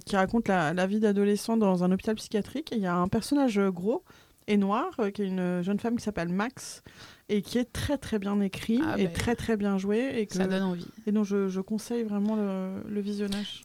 [0.05, 2.69] qui raconte la, vie d'adolescents dans un hôpital psychiatrique.
[2.71, 4.03] il y a un personnage gros
[4.47, 6.83] et noir, qui est une jeune femme qui s'appelle Max,
[7.29, 9.97] et qui est très très bien écrit ah, et bah, très très bien joué.
[10.19, 10.87] Et ça donne envie.
[11.07, 13.63] Et donc je, je conseille vraiment le, le visionnage.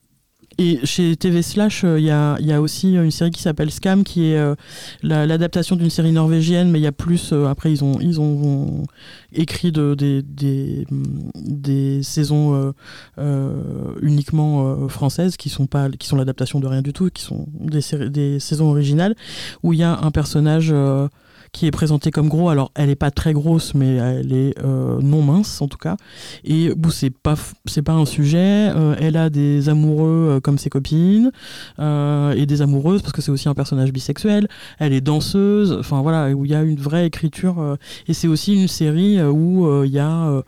[0.58, 4.32] Et chez TV Slash, euh, il y, a, aussi une série qui s'appelle Scam, qui
[4.32, 4.54] est euh,
[5.02, 7.32] l'adaptation d'une série norvégienne, mais il y a plus.
[7.32, 8.84] Euh, après, ils ont,
[9.32, 10.86] écrit de, des, des,
[11.34, 12.74] des, saisons
[14.02, 15.66] uniquement françaises, qui sont,
[16.02, 19.14] sont l'adaptation de rien du tout, qui sont des, des saisons originales,
[19.62, 20.74] où il y a un personnage
[21.52, 22.48] qui est présentée comme gros.
[22.48, 25.96] Alors, elle n'est pas très grosse, mais elle est euh, non mince en tout cas.
[26.44, 27.34] Et c'est pas
[27.66, 28.70] c'est pas un sujet.
[28.74, 31.32] Euh, elle a des amoureux euh, comme ses copines
[31.78, 34.48] et des amoureuses parce que c'est aussi un personnage bisexuel.
[34.78, 35.76] Elle est danseuse.
[35.78, 37.76] Enfin voilà, où il y a une vraie écriture.
[38.06, 40.42] et c'est aussi une série où il y a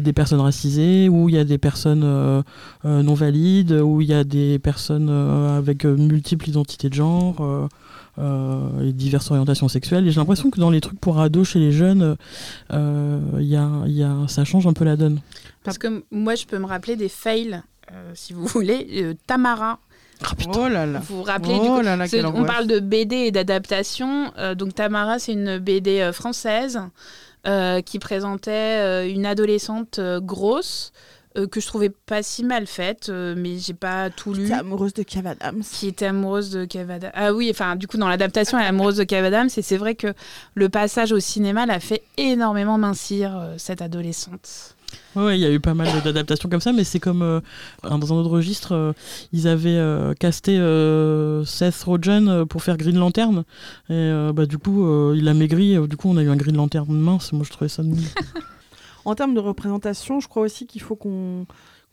[0.00, 2.44] des personnes racisées, où il y a des personnes
[2.84, 7.68] non valides, où il y a des personnes avec multiples identités de genre.
[8.18, 10.08] Euh, et diverses orientations sexuelles.
[10.08, 12.16] Et j'ai l'impression que dans les trucs pour ados chez les jeunes,
[12.72, 15.20] euh, y a, y a, ça change un peu la donne.
[15.62, 19.14] Parce que moi, je peux me rappeler des fails, euh, si vous voulez.
[19.26, 19.78] Tamara,
[20.24, 20.98] ah, oh là là.
[20.98, 24.32] Vous vous rappelez oh là là, On parle de BD et d'adaptation.
[24.56, 26.80] donc Tamara, c'est une BD française
[27.84, 30.92] qui présentait une adolescente grosse
[31.38, 34.40] euh, que je trouvais pas si mal faite, euh, mais j'ai pas tout lu.
[34.40, 35.62] Qui était amoureuse de Kev Adams.
[35.62, 37.12] Qui était amoureuse de Kev Adams.
[37.14, 39.76] Ah oui, enfin, du coup, dans l'adaptation, elle est amoureuse de Kev Adams, et c'est
[39.76, 40.14] vrai que
[40.54, 44.74] le passage au cinéma l'a fait énormément mincir euh, cette adolescente.
[45.16, 47.42] Oui, il y a eu pas mal d'adaptations comme ça, mais c'est comme
[47.82, 48.94] dans un autre registre,
[49.32, 49.78] ils avaient
[50.18, 50.56] casté
[51.44, 53.44] Seth Rogen pour faire Green Lantern,
[53.90, 56.86] et bah, du coup, il a maigri, du coup, on a eu un Green Lantern
[56.88, 57.32] mince.
[57.32, 57.98] Moi, je trouvais ça nul.
[59.08, 61.46] En termes de représentation, je crois aussi qu'il faut qu'on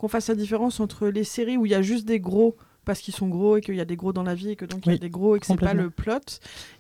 [0.10, 3.15] fasse la différence entre les séries où il y a juste des gros parce qu'ils
[3.15, 4.91] sont gros et qu'il y a des gros dans la vie et que donc il
[4.91, 6.19] y a des gros et que c'est pas le plot.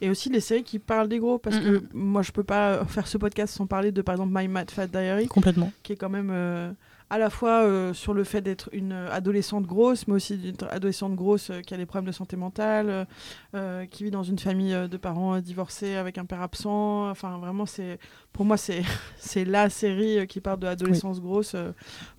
[0.01, 3.07] Et aussi les séries qui parlent des gros parce que moi je peux pas faire
[3.07, 5.71] ce podcast sans parler de par exemple My Mad Fat Diary complètement.
[5.83, 6.69] qui est quand même euh,
[7.09, 11.15] à la fois euh, sur le fait d'être une adolescente grosse, mais aussi d'une adolescente
[11.15, 13.07] grosse euh, qui a des problèmes de santé mentale,
[13.53, 17.09] euh, qui vit dans une famille de parents divorcés avec un père absent.
[17.09, 17.99] Enfin, vraiment, c'est
[18.33, 18.83] pour moi, c'est
[19.17, 21.55] c'est la série qui parle de l'adolescence grosse,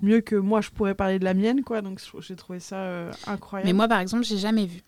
[0.02, 1.82] mieux que moi, je pourrais parler de la mienne, quoi.
[1.82, 3.68] Donc, j'ai trouvé ça incroyable.
[3.68, 4.82] Mais moi, par exemple, j'ai jamais vu.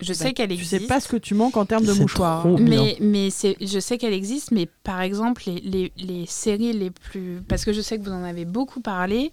[0.00, 0.70] Je sais bah, qu'elle existe.
[0.70, 2.46] Tu sais pas ce que tu manques en termes de mouchoirs.
[2.46, 2.56] Hein.
[2.60, 7.40] Mais, mais je sais qu'elle existe, mais par exemple, les, les, les, séries les plus.
[7.48, 9.32] Parce que je sais que vous en avez beaucoup parlé.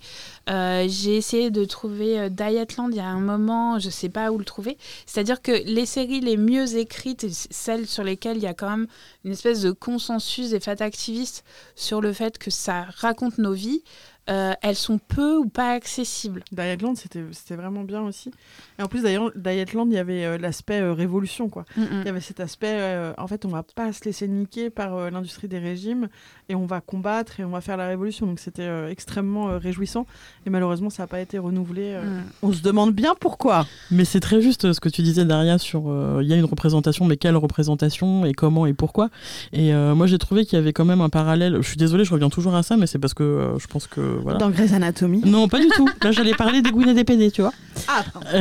[0.49, 4.31] Euh, j'ai essayé de trouver euh, Dietland il y a un moment, je sais pas
[4.31, 4.77] où le trouver.
[5.05, 8.87] C'est-à-dire que les séries les mieux écrites, celles sur lesquelles il y a quand même
[9.25, 11.43] une espèce de consensus des fêtes activistes
[11.75, 13.83] sur le fait que ça raconte nos vies,
[14.29, 16.43] euh, elles sont peu ou pas accessibles.
[16.51, 18.31] Dietland, c'était c'était vraiment bien aussi.
[18.79, 21.65] Et en plus, d'ailleurs, Dietland, il y avait euh, l'aspect euh, révolution, quoi.
[21.75, 21.87] Mm, mm.
[22.01, 24.95] Il y avait cet aspect, euh, en fait, on va pas se laisser niquer par
[24.95, 26.07] euh, l'industrie des régimes
[26.49, 28.25] et on va combattre et on va faire la révolution.
[28.25, 30.05] Donc c'était euh, extrêmement euh, réjouissant.
[30.45, 31.93] Et malheureusement, ça n'a pas été renouvelé.
[31.95, 32.19] euh.
[32.19, 32.23] Mm.
[32.43, 33.65] On se demande bien pourquoi.
[33.91, 36.45] Mais c'est très juste ce que tu disais Daria sur euh, il y a une
[36.45, 39.09] représentation, mais quelle représentation et comment et pourquoi.
[39.51, 41.57] Et euh, moi j'ai trouvé qu'il y avait quand même un parallèle.
[41.61, 43.87] Je suis désolée, je reviens toujours à ça, mais c'est parce que euh, je pense
[43.87, 44.37] que voilà.
[44.37, 45.21] Dans Grey's Anatomy.
[45.25, 45.87] Non, pas du tout.
[46.03, 47.53] Là j'allais parler des Gwyn et des PD, tu vois.
[47.87, 48.03] Ah,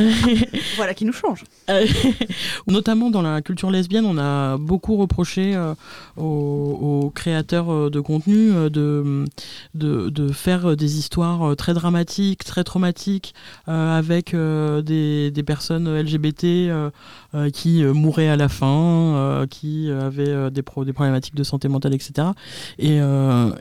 [0.76, 1.44] voilà qui nous change.
[1.70, 1.87] Euh,
[2.68, 5.74] Notamment dans la culture lesbienne, on a beaucoup reproché euh,
[6.16, 9.24] aux, aux créateurs euh, de contenu de,
[9.74, 13.35] de, de faire des histoires très dramatiques, très traumatiques,
[13.66, 16.70] avec des, des personnes LGBT
[17.52, 22.28] qui mouraient à la fin, qui avaient des, pro- des problématiques de santé mentale, etc.
[22.78, 22.96] Et,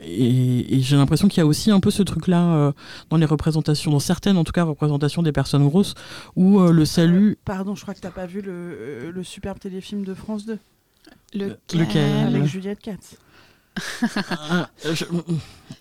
[0.05, 2.71] et, et j'ai l'impression qu'il y a aussi un peu ce truc-là euh,
[3.09, 5.93] dans les représentations, dans certaines en tout cas représentations des personnes grosses,
[6.35, 7.37] où euh, le salut...
[7.45, 10.57] Pardon, je crois que t'as pas vu le, euh, le superbe téléfilm de France 2
[11.33, 13.15] lequel avec Juliette Katz.
[14.49, 15.05] Ah, je-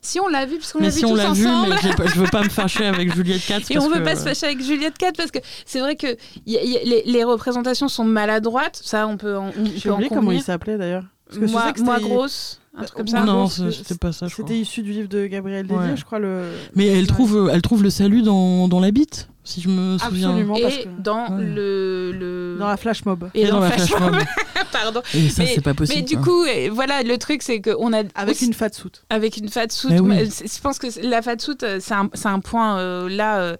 [0.00, 1.70] Si on l'a vu, parce qu'on l'a vu si on tous l'a vu, ensemble.
[1.98, 3.68] mais je veux pas me fâcher avec Juliette Katz.
[3.70, 5.96] Et parce on veut que- pas se fâcher avec Juliette 4 parce que c'est vrai
[5.96, 6.06] que
[6.46, 8.80] y a- y a- les, les représentations sont maladroites.
[8.82, 11.04] Ça, on peut en, on comment il s'appelle d'ailleurs.
[11.36, 13.24] Moi, grosse, un truc comme Euh, ça.
[13.24, 14.28] Non, c'était pas ça.
[14.28, 15.96] C'était issu du livre de Gabriel Dédier, Ouais.
[15.96, 16.18] je crois.
[16.18, 16.44] Le...
[16.76, 20.28] Mais elle trouve, elle trouve le salut dans, dans la bite, si je me souviens.
[20.30, 21.44] Absolument, parce Et que dans Ouais.
[21.44, 22.56] le, le...
[22.58, 23.28] dans la flash mob.
[23.34, 24.14] et, Et dans la Flash flash mob.
[24.14, 24.22] Mob.
[24.72, 25.02] Pardon.
[25.14, 25.98] Et ça, Mais- c'est pas possible.
[25.98, 26.22] Mais du hein.
[26.22, 28.90] coup, euh, voilà, le truc, c'est qu'on a Avec aussi- une fat suit.
[29.10, 29.98] avec une fat suit.
[29.98, 30.16] Oui.
[30.30, 33.40] Je pense que la fat suit, euh, c'est un, c'est un point euh, là.
[33.40, 33.56] euh,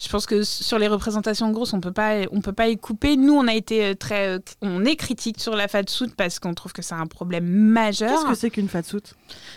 [0.00, 3.18] je pense que sur les représentations grosses, on peut pas, on peut pas y couper.
[3.18, 6.38] Nous, on a été euh, très, euh, on est critique sur la fat suit parce
[6.38, 8.10] qu'on trouve que c'est un problème majeur.
[8.10, 9.02] Qu'est-ce que c'est qu'une fat suit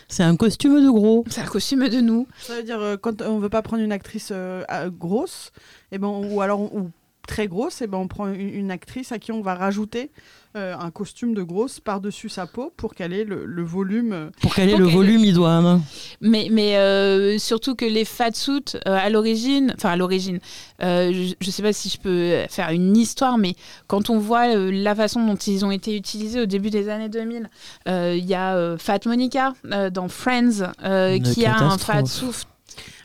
[0.10, 1.24] C'est un costume de gros.
[1.30, 2.28] C'est un costume de nous.
[2.42, 5.52] Ça veut dire euh, quand on veut pas prendre une actrice euh, grosse,
[5.94, 6.92] et ben, ou alors ou
[7.28, 10.12] très grosse, et ben on prend une, une actrice à qui on va rajouter
[10.56, 14.14] euh, un costume de grosse par-dessus sa peau pour qu'elle ait le, le volume.
[14.14, 15.82] euh, Pour caler Pour le volume idoine.
[16.22, 20.40] Mais, mais euh, surtout que les fat suits, euh, à l'origine, enfin à l'origine,
[20.84, 23.56] euh, je, je sais pas si je peux faire une histoire, mais
[23.88, 27.10] quand on voit euh, la façon dont ils ont été utilisés au début des années
[27.10, 27.50] 2000,
[27.88, 32.46] euh, il y a euh, Fat Monica euh, dans Friends euh, qui a un catastrophe.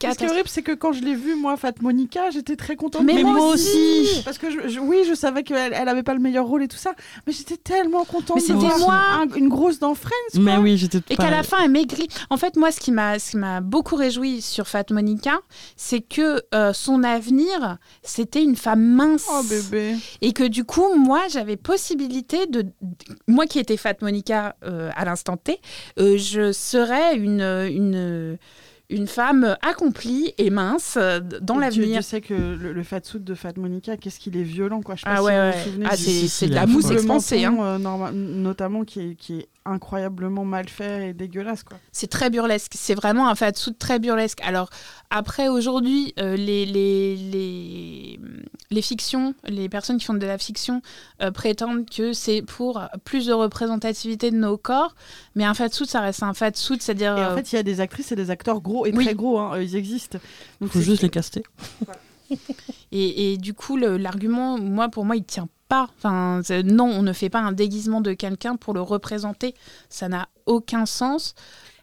[0.00, 2.76] Ce qui est horrible, c'est que quand je l'ai vue, moi, Fat Monica, j'étais très
[2.76, 3.02] contente.
[3.04, 4.22] Mais Mais moi moi aussi.
[4.24, 6.68] Parce que je- je- oui, je savais qu'elle elle avait pas le meilleur rôle et
[6.68, 6.92] tout ça,
[7.26, 8.94] mais j'étais tellement contente Mais c'était moi.
[8.94, 10.12] un- une grosse dans Friends.
[10.32, 10.40] Quoi.
[10.42, 12.08] Mais oui, j'étais Et qu'à la fin, elle maigrit.
[12.30, 15.38] En fait, moi, ce qui m'a, ce qui m'a beaucoup réjoui sur Fat Monica,
[15.76, 19.26] c'est que euh, son avenir, c'était une femme mince.
[19.30, 19.96] Oh bébé.
[20.22, 22.64] Et que du coup, moi, j'avais possibilité de.
[23.26, 25.60] Moi qui étais Fat Monica euh, à l'instant T,
[25.98, 28.38] euh, je serais une, une,
[28.90, 31.88] une femme accomplie et mince euh, dans l'avenir.
[31.92, 34.94] Dieu sait que le, le fat suit de Fat Monica, qu'est-ce qu'il est violent, quoi.
[34.94, 35.52] Je sais pas Ah si ouais, vous ouais.
[35.64, 37.44] vous souvenez Ah, c'est, si, c'est si, de la mousse expansée.
[37.44, 37.56] hein.
[37.60, 41.78] euh, norma- notamment qui est, qui est incroyablement mal fait et dégueulasse, quoi.
[41.92, 42.72] C'est très burlesque.
[42.74, 44.40] C'est vraiment un fat suit très burlesque.
[44.42, 44.70] Alors,
[45.10, 48.20] après, aujourd'hui, euh, les, les, les,
[48.70, 50.82] les fictions, les personnes qui font de la fiction
[51.22, 54.94] euh, prétendent que c'est pour plus de représentativité de nos corps.
[55.34, 57.16] Mais un fat suit, ça reste un fat suit, c'est-à-dire.
[57.16, 59.04] Et en euh, fait, il y a des actrices et des acteurs gros et Oui.
[59.04, 60.18] très gros, hein, ils existent.
[60.60, 61.42] Donc Faut juste les caster.
[62.92, 65.88] Et, et du coup, l'argument, moi, pour moi, il tient pas.
[65.98, 69.54] Enfin, non, on ne fait pas un déguisement de quelqu'un pour le représenter.
[69.88, 71.34] Ça n'a aucun sens.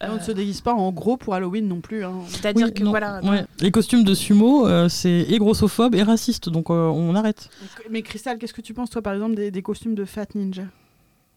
[0.02, 2.04] Et on ne Euh, se déguise pas en gros pour Halloween non plus.
[2.04, 2.12] hein.
[2.28, 3.20] C'est-à-dire Oui, que non, voilà.
[3.22, 3.44] ouais.
[3.60, 7.48] Les costumes de sumo, euh, c'est et grossophobe et raciste, donc euh, on arrête.
[7.90, 10.64] Mais Cristal, qu'est-ce que tu penses, toi, par exemple, des, des costumes de Fat Ninja?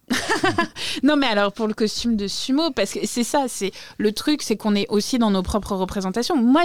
[1.03, 4.41] Non, mais alors pour le costume de sumo, parce que c'est ça, c'est le truc,
[4.41, 6.35] c'est qu'on est aussi dans nos propres représentations.
[6.35, 6.63] Moi,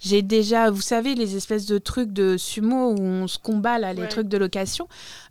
[0.00, 3.92] j'ai- déjà, vous savez, les espèces de trucs de sumo où on se combat là,
[3.92, 4.08] les Ouais.
[4.08, 4.88] trucs de location.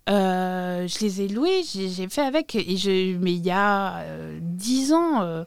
[0.08, 4.38] euh, je les ai loués, j'ai fait avec, et je, mais il y a euh,
[4.42, 5.22] dix ans.
[5.24, 5.44] euh,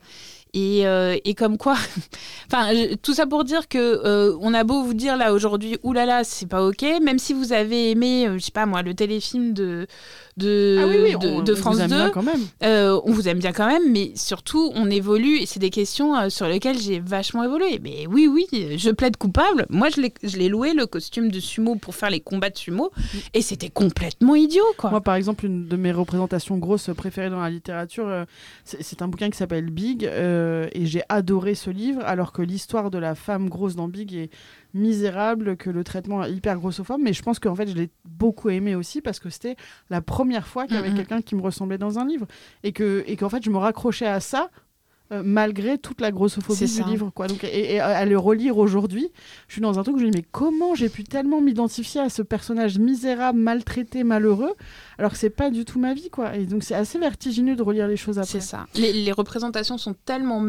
[0.54, 1.74] et, euh, et comme quoi,
[2.50, 5.76] enfin, je- tout ça pour dire que euh, on a beau vous dire là aujourd'hui,
[5.82, 8.94] oulala, c'est pas ok, même si vous avez aimé, euh, je sais pas moi, le
[8.94, 9.86] téléfilm de
[10.38, 12.40] de, Ah oui, oui, de, on- de France vous aime 2, bien quand même.
[12.62, 16.16] euh, on vous aime bien quand même, mais surtout, on évolue et c'est des questions
[16.16, 17.80] euh, sur lesquelles j'ai vachement évolué.
[17.82, 18.46] Mais oui, oui,
[18.76, 19.66] je plaide coupable.
[19.70, 20.00] Moi, je
[20.36, 22.90] l'ai- loué le costume de sumo pour faire les combats de sumo
[23.34, 24.90] et c'était complètement idiot, quoi.
[24.90, 28.24] Moi, par exemple, une de mes représentations grosses préférées dans la littérature, euh,
[28.64, 32.98] c'est un bouquin qui s'appelle Big, et j'ai adoré ce livre, alors que l'histoire de
[32.98, 34.30] la femme grosse dans Big est
[34.74, 38.50] misérable, que le traitement est hyper grossophobe, mais je pense qu'en fait, je l'ai beaucoup
[38.50, 39.56] aimé aussi parce que c'était
[39.90, 40.96] la première fois qu'il y avait Mhm.
[40.96, 42.26] quelqu'un qui me ressemblait dans un livre,
[42.62, 44.50] et que et qu'en fait, je me raccrochais à ça
[45.10, 47.10] euh, malgré toute la grossophobie du livre.
[47.14, 47.28] Quoi.
[47.28, 49.08] Donc, et, à le relire aujourd'hui,
[49.46, 52.02] je suis dans un truc où je me dis mais comment j'ai pu tellement m'identifier
[52.02, 54.52] à ce personnage misérable, maltraité, malheureux,
[54.98, 56.10] alors que c'est pas du tout ma vie.
[56.10, 56.36] quoi.
[56.36, 58.32] Et donc c'est assez vertigineux de relire les choses après.
[58.32, 58.66] C'est ça.
[58.74, 60.42] Les, représentations sont tellement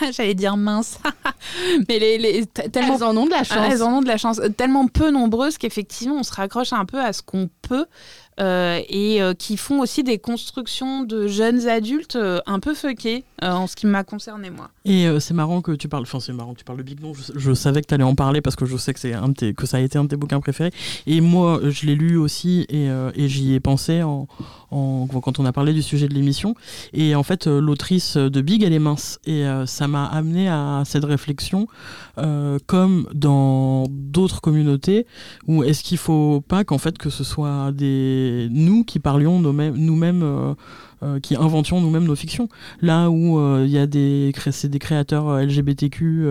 [0.12, 0.98] j'allais dire minces,
[1.88, 3.68] mais les, tellement elles en ont de la chance.
[3.70, 7.00] elles en ont de la chance, tellement peu nombreuses qu'effectivement on se raccroche un peu
[7.00, 7.48] à ce qu'on
[8.40, 13.24] euh, et euh, qui font aussi des constructions de jeunes adultes euh, un peu fuckés
[13.42, 14.70] en ce qui m'a concerné moi.
[14.84, 17.12] Et c'est marrant que tu parles, enfin c'est marrant que tu parles de Big Non,
[17.14, 19.66] je, savais que tu allais en parler parce que je sais que, c'est un que
[19.66, 20.72] ça a été un de tes bouquins préférés.
[21.06, 24.28] Et moi je l'ai lu aussi et, et j'y ai pensé en,
[24.70, 26.54] en, quand on a parlé du sujet de l'émission.
[26.92, 31.04] Et en fait l'autrice de Big elle est mince et ça m'a amené à cette
[31.04, 31.66] réflexion
[32.66, 35.06] comme dans d'autres communautés
[35.46, 40.22] où est-ce qu'il faut pas qu'en fait que ce soit des nous qui parlions nous-mêmes
[40.22, 40.54] euh,
[41.02, 42.50] euh, qui inventions nous-mêmes nos fictions.
[42.82, 46.26] Là où euh, il y a des, des créateurs euh, LGBTQ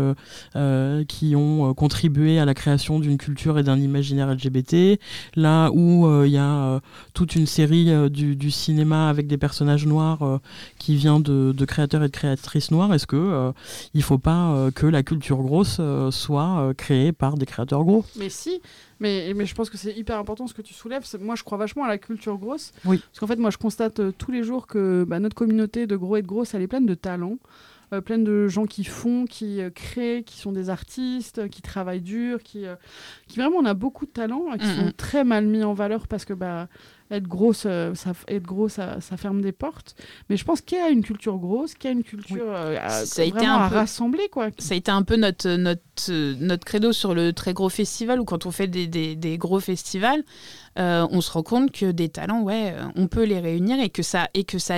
[1.08, 5.00] qui ont contribué à la création d'une culture et d'un imaginaire LGBT,
[5.36, 6.82] là où il y a
[7.13, 10.39] toute une série du, cinéma avec des personnages noirs
[10.78, 13.52] qui vient de, créateurs et de créatrices noires, est-ce que
[13.94, 18.06] il faut pas que la culture grosse soit créée par des créateurs gros?
[18.18, 18.62] Mais si,
[19.00, 21.06] mais, mais je pense que c'est hyper important ce que tu soulèves.
[21.20, 22.72] Moi, je crois vachement à la culture grosse.
[22.86, 23.00] Oui.
[23.00, 26.18] Parce qu'en fait, moi, je constate tous les jours que bah, notre communauté de gros
[26.18, 27.38] et de grosses, elle est pleine de talents.
[27.92, 32.02] Euh, pleine de gens qui font, qui euh, créent, qui sont des artistes, qui travaillent
[32.02, 32.76] dur, qui, euh,
[33.28, 36.24] qui vraiment on a beaucoup de talents, qui sont très mal mis en valeur parce
[36.24, 36.68] que bah,
[37.12, 39.95] être grosse, ça, être gros, ça, ça, ferme des portes.
[40.30, 42.54] Mais je pense qu'il y a une culture grosse, qu'il y a une culture
[43.06, 44.30] ça a été un à peu, rassembler.
[44.32, 44.50] Quoi.
[44.58, 48.26] Ça a été un peu notre, notre, notre credo sur le très gros festival ou
[48.26, 50.24] quand on fait des, des, des gros festivals.
[50.80, 53.89] Euh, on se rend compte que des talents, ouais, euh, on peut les réunir et
[53.89, 54.76] que ça, et que ça,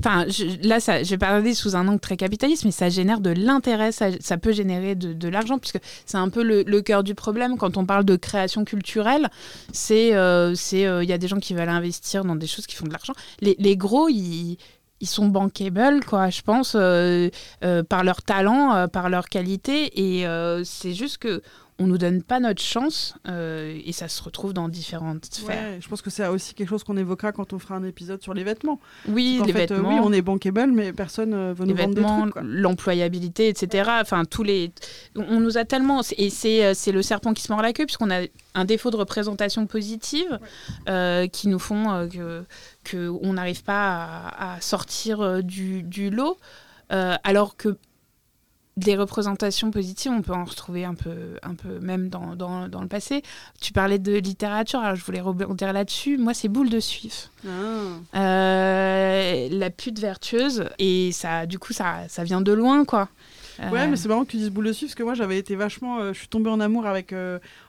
[0.00, 0.24] enfin,
[0.62, 4.36] là, je vais parler sous un angle très capitaliste, mais ça génère de l'intérêt, ça,
[4.38, 8.04] peut générer de, l'argent, puisque c'est un peu le, cœur du problème quand on parle
[8.04, 9.28] de création culturelle.
[9.72, 12.86] C'est, euh, il y a des gens qui veulent investir dans des choses qui font
[12.86, 13.12] de l'argent.
[13.40, 14.56] Les, gros, ils
[15.00, 20.00] ils sont bankable, quoi, je pense, par leur talent, par leur qualité.
[20.00, 20.26] Et
[20.64, 21.42] c'est juste que
[21.80, 25.80] on nous donne pas notre chance euh, et ça se retrouve dans différentes sphères.
[25.80, 28.34] je pense que c'est aussi quelque chose qu'on évoquera quand on fera un épisode sur
[28.34, 28.80] les vêtements.
[29.06, 29.88] Oui, les fait, vêtements.
[29.88, 32.44] oui, on est bankable, mais personne ne veut nous vendre des trucs.
[32.44, 33.90] L'employabilité, etc.
[34.00, 34.72] Enfin, tous les,
[35.14, 36.30] on nous a tellement et
[36.64, 38.22] euh, c'est le serpent qui se mord la queue puisqu'on a
[38.54, 40.38] un défaut de représentation positive
[40.88, 42.08] euh, qui nous font
[42.84, 46.38] que on n'arrive pas à, sortir du, du lot.
[46.90, 47.76] alors que
[48.78, 52.80] des représentations positives, on peut en retrouver un peu, un peu même dans, dans, dans
[52.80, 53.22] le passé.
[53.60, 56.16] Tu parlais de littérature, alors je voulais rebondir là-dessus.
[56.16, 57.30] Moi, c'est Boule de Suif.
[57.46, 57.50] Ah.
[58.14, 60.66] Euh, la pute vertueuse.
[60.78, 63.08] Et ça, du coup, ça, ça vient de loin, quoi.
[63.58, 63.88] Ouais, euh.
[63.88, 65.98] mais c'est marrant que tu dises Boule de Suif, parce que moi, j'avais été vachement...
[65.98, 67.12] Euh, je suis tombée en amour avec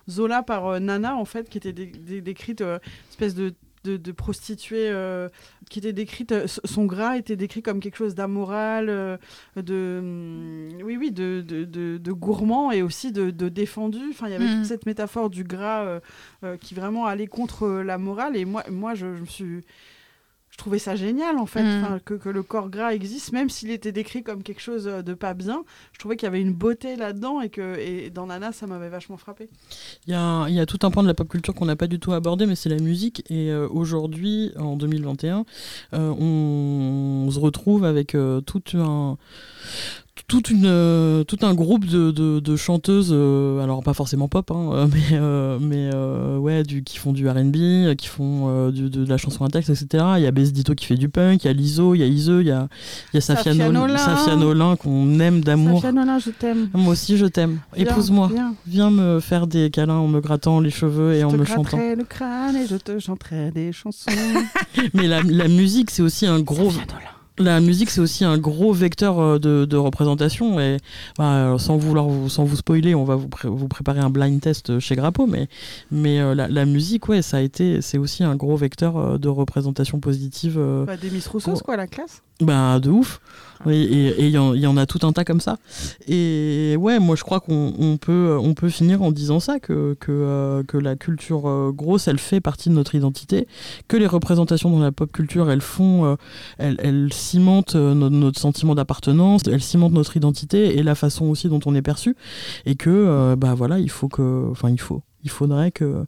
[0.08, 2.63] Zola par Nana, en fait, qui était décrite,
[3.10, 3.54] espèce de
[3.97, 5.30] de, prostituée euh,
[5.69, 9.17] qui était décrite, euh, son gras était décrit comme quelque chose d'amoral, euh,
[9.56, 13.99] de, mm, oui, oui, de, de, gourmand et aussi de, défendu.
[14.10, 14.65] Enfin, il y avait toute mm.
[14.65, 15.99] cette métaphore du gras
[16.60, 18.36] qui vraiment allait contre la morale.
[18.36, 19.62] Et moi, moi je me suis
[20.60, 22.00] trouvais ça génial en fait, mm.
[22.06, 25.34] que, que, le corps gras existe, même s'il était décrit comme quelque chose de pas
[25.34, 25.63] bien.
[25.93, 28.89] Je trouvais qu'il y avait une beauté là-dedans et que et dans Nana, ça m'avait
[28.89, 29.50] vachement frappé.
[30.08, 31.88] Il y a, y a, tout un point de la pop culture qu'on n'a pas
[31.88, 33.24] du tout abordé, mais c'est la musique.
[33.30, 35.45] Et euh, aujourd'hui, en 2021,
[35.93, 39.17] euh, on, se retrouve avec euh, tout un
[40.27, 44.69] toute une, euh, tout un groupe de, de, chanteuses, euh, alors pas forcément pop, hein,
[44.73, 49.45] euh, mais, mais ouais, du, qui font du RB, qui font du, de, la chanson
[49.45, 50.03] à texte, etc.
[50.17, 52.08] Il y a Dito qui fait du punk, il y a Lizo, il y a
[52.08, 52.67] Ise, il y a,
[53.13, 55.82] il y a Safia, Nolin, qu'on aime d'amour.
[55.82, 56.69] Safia Nolin, je t'aime.
[56.73, 57.60] Moi aussi, je t'aime.
[57.75, 58.32] Épouse-moi.
[58.67, 58.89] Viens.
[58.89, 61.77] me faire des câlins en me grattant les cheveux et en me chantant.
[61.77, 64.12] Je te le crâne et je te chanterai des chansons.
[64.93, 66.71] mais la, la musique, c'est aussi un gros
[67.39, 70.60] la musique, c'est aussi un gros vecteur euh, de, représentation.
[70.60, 70.78] Et
[71.17, 74.80] bah, sans vouloir vous, sans vous spoiler, on va vous, vous préparer un blind test
[74.80, 75.25] chez Grappo.
[75.25, 75.47] Mais,
[75.91, 79.30] mais euh, la, musique, ouais, ça a été, c'est aussi un gros vecteur euh, de
[79.30, 80.60] représentation positive.
[80.86, 83.19] Bah, des Miss Rousseau, quoi, la classe Bah, de ouf.
[83.65, 85.58] Oui, et il y, en a tout un tas comme ça.
[86.08, 90.12] Et ouais, moi je crois qu'on peut, on peut finir en disant ça, que, que,
[90.12, 93.47] euh, que la culture euh, grosse, elle fait partie de notre identité,
[93.89, 96.15] que les représentations dans la pop culture, elles font, euh,
[96.58, 101.76] elles, cimentent notre, sentiment d'appartenance, elles cimentent notre identité et la façon aussi dont on
[101.76, 102.16] est perçu.
[102.66, 106.05] Et que, bah voilà, il faut que, enfin il faut, il faudrait que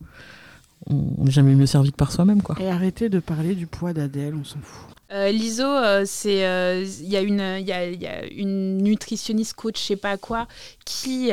[0.88, 2.42] on n'est jamais mieux servi que par soi-même.
[2.42, 2.56] quoi.
[2.62, 4.91] Et arrêtez de parler du poids d'Adèle, on s'en fout.
[5.14, 5.66] L'ISO,
[6.06, 6.38] c'est
[6.82, 10.48] il y, a une, y, a, y a une nutritionniste coach, je sais pas quoi,
[10.86, 11.32] qui,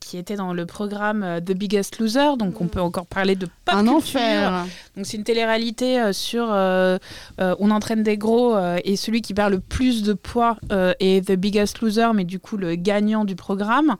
[0.00, 3.74] qui était dans le programme The Biggest Loser, donc on peut encore parler de pop
[3.74, 3.94] Un culture.
[3.96, 4.66] enfer.
[4.96, 10.02] Donc c'est une télé-réalité sur on entraîne des gros et celui qui perd le plus
[10.02, 10.56] de poids
[10.98, 13.96] est The Biggest Loser, mais du coup le gagnant du programme.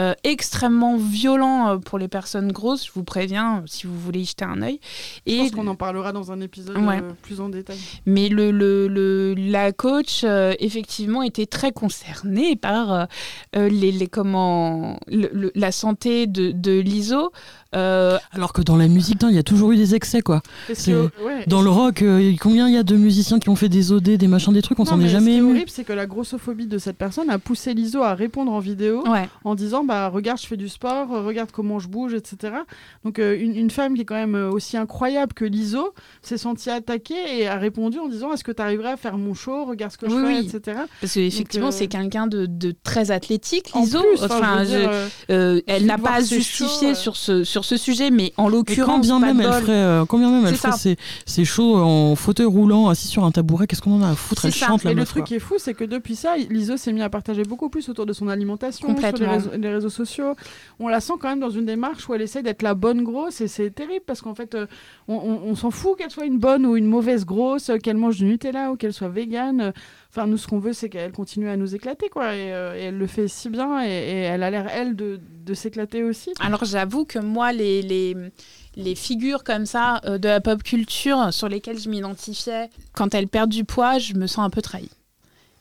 [0.00, 2.86] Euh, extrêmement violent euh, pour les personnes grosses.
[2.86, 4.78] Je vous préviens si vous voulez y jeter un œil.
[5.26, 7.00] Je pense qu'on en parlera dans un épisode Ouais.
[7.02, 7.78] euh, plus en détail.
[8.06, 13.06] Mais le, le, le- la coach, euh, effectivement, était très concernée par
[13.56, 17.32] euh, les, comment, la santé de, de l'ISO.
[17.74, 20.40] Euh, Alors que dans la musique, il y a toujours eu des excès, quoi.
[20.68, 23.68] Que, ouais, Dans le rock, euh, combien il y a de musiciens qui ont fait
[23.68, 25.84] des OD, des machins, des trucs, on s'en est jamais Ce qui est horrible, c'est
[25.84, 29.28] que la grossophobie de cette personne a poussé l'ISO à répondre en vidéo ouais.
[29.44, 32.54] en disant bah regarde je fais du sport, euh, regarde comment je bouge, etc.
[33.04, 35.92] Donc euh, une, une femme qui est quand même aussi incroyable que l'ISO
[36.22, 39.34] s'est sentie attaquée et a répondu en disant est-ce que tu arriverais à faire mon
[39.34, 40.50] show, regarde ce que je fais, oui.
[40.52, 40.78] etc.
[41.00, 43.98] Parce qu'effectivement, c'est quelqu'un de, de très athlétique, En l'ISO.
[44.22, 44.90] enfin, je dire,
[45.30, 46.40] euh, elle n'a pas euh.
[46.94, 50.04] sur, ce, sur ce sujet, mais en l'occurrence, quand bien pas même elle ferait, euh,
[50.06, 50.96] quand bien même elle ferait ses,
[51.26, 54.44] ses shows en fauteuil roulant, assis sur un tabouret, qu'est-ce qu'on en a à foutre?
[54.44, 54.66] Elle ça.
[54.66, 55.26] chante la Et le truc quoi.
[55.26, 58.06] qui est fou, c'est que depuis ça, l'ISO s'est mis à partager beaucoup plus autour
[58.06, 59.32] de son alimentation, sur les Complètement.
[59.34, 60.34] réseaux, les réseaux sociaux.
[60.80, 63.40] On la sent quand même dans une démarche où elle essaye d'être la bonne grosse
[63.40, 64.66] et c'est terrible parce qu'en fait, euh,
[65.08, 67.96] on, on- on s'en fout qu'elle soit une bonne ou une mauvaise grosse, euh, qu'elle
[67.96, 69.72] mange du Nutella ou qu'elle soit végane.
[70.26, 72.34] Nous, ce qu'on veut, c'est qu'elle continue à nous éclater, quoi.
[72.34, 75.20] Et, euh, elle le fait si bien et, elle a l'air, elle, de,
[75.54, 76.32] s'éclater aussi.
[76.40, 78.14] Alors j'avoue que moi, les, les,
[78.76, 83.28] les figures comme ça euh, de la pop culture sur lesquelles je m'identifiais, quand elles
[83.28, 84.90] perdent du poids, je me sens un peu trahie.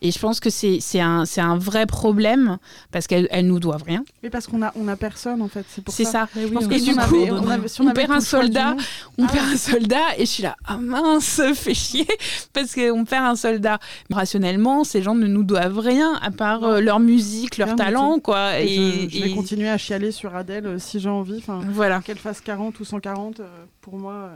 [0.01, 2.57] Et je pense que c'est c'est un, c'est un vrai problème
[2.91, 4.03] parce qu'elles elles nous doivent rien.
[4.21, 5.65] Mais parce qu'on a, on a personne, en fait.
[5.69, 6.11] C'est pour C'est ça.
[6.11, 6.29] ça.
[6.35, 8.75] Mais oui, Et du coup, avait- on avait- si on avait perd un soldat,
[9.17, 9.31] On Ah.
[9.31, 12.07] perd un soldat et je suis là, ah mince, fait chier,
[12.53, 13.79] parce qu'on perd un soldat.
[14.11, 18.19] Rationnellement, ces gens ne nous doivent rien à part euh, leur musique, leur Rien talent,
[18.19, 18.59] quoi.
[18.61, 18.75] Et Et,
[19.09, 21.37] je, je vais et- continuer à chialer sur Adèle euh, si j'ai envie.
[21.39, 22.01] Enfin, voilà.
[22.01, 23.45] qu'elle fasse 40 ou 140, euh,
[23.81, 24.35] pour moi, euh,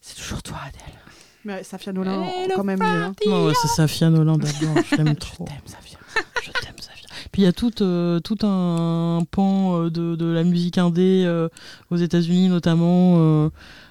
[0.00, 0.97] c'est toujours toi, Adèle.
[1.44, 3.12] Mais Safia Hello, quand même hein.
[3.26, 5.46] Non, ouais, c'est Safia Nolan d'abord, je l'aime trop.
[5.48, 5.98] Je t'aime, Safia.
[6.42, 7.08] Je t'aime, Safia.
[7.32, 11.24] Puis il y a tout, euh, tout un pan euh, de, de la musique indé
[11.26, 11.48] euh,
[11.90, 13.50] aux États-Unis, notamment euh,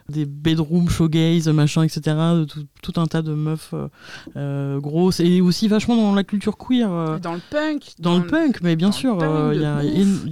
[0.10, 2.02] des bedroom showgaze, machin, etc.
[2.06, 3.74] de tout, tout un tas de meufs
[4.36, 6.92] grosses et aussi vachement dans la culture queer.
[6.92, 7.94] euh, Dans le punk.
[8.00, 9.62] dans le punk, mais bien sûr, euh, il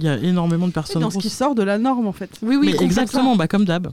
[0.02, 1.32] y, a y énormément de Et personnes dans ce qui grosses.
[1.38, 2.30] sort de la norme, en fait.
[2.42, 3.88] Oui, oui, Mais exactement, bah, comme d'hab.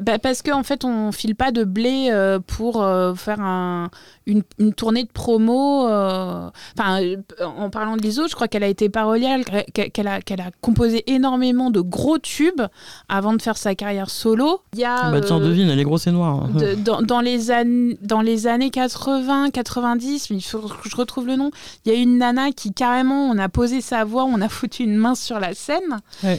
[0.00, 3.90] Bah, parce qu'en fait, on file pas de blé euh, pour euh, faire un,
[4.26, 5.88] une, une tournée de promo.
[5.88, 9.40] euh, Enfin, euh, en parlant de l'ISO, je crois qu'elle a été parolière,
[9.74, 12.62] qu'elle a, qu'elle a composé énormément de gros tubes
[13.08, 14.60] avant de faire sa carrière solo.
[14.74, 16.44] Il y a, bah tiens, devine, elle est grosse et noire.
[16.44, 16.50] hein.
[16.58, 20.96] de- dans, dans les années, dans les années 80, 90, mais il faut que je
[20.96, 21.50] retrouve le nom,
[21.84, 24.84] il y a une nana qui carrément, on a posé sa voix, on a foutu
[24.84, 25.98] une main sur la scène.
[26.22, 26.38] Ouais.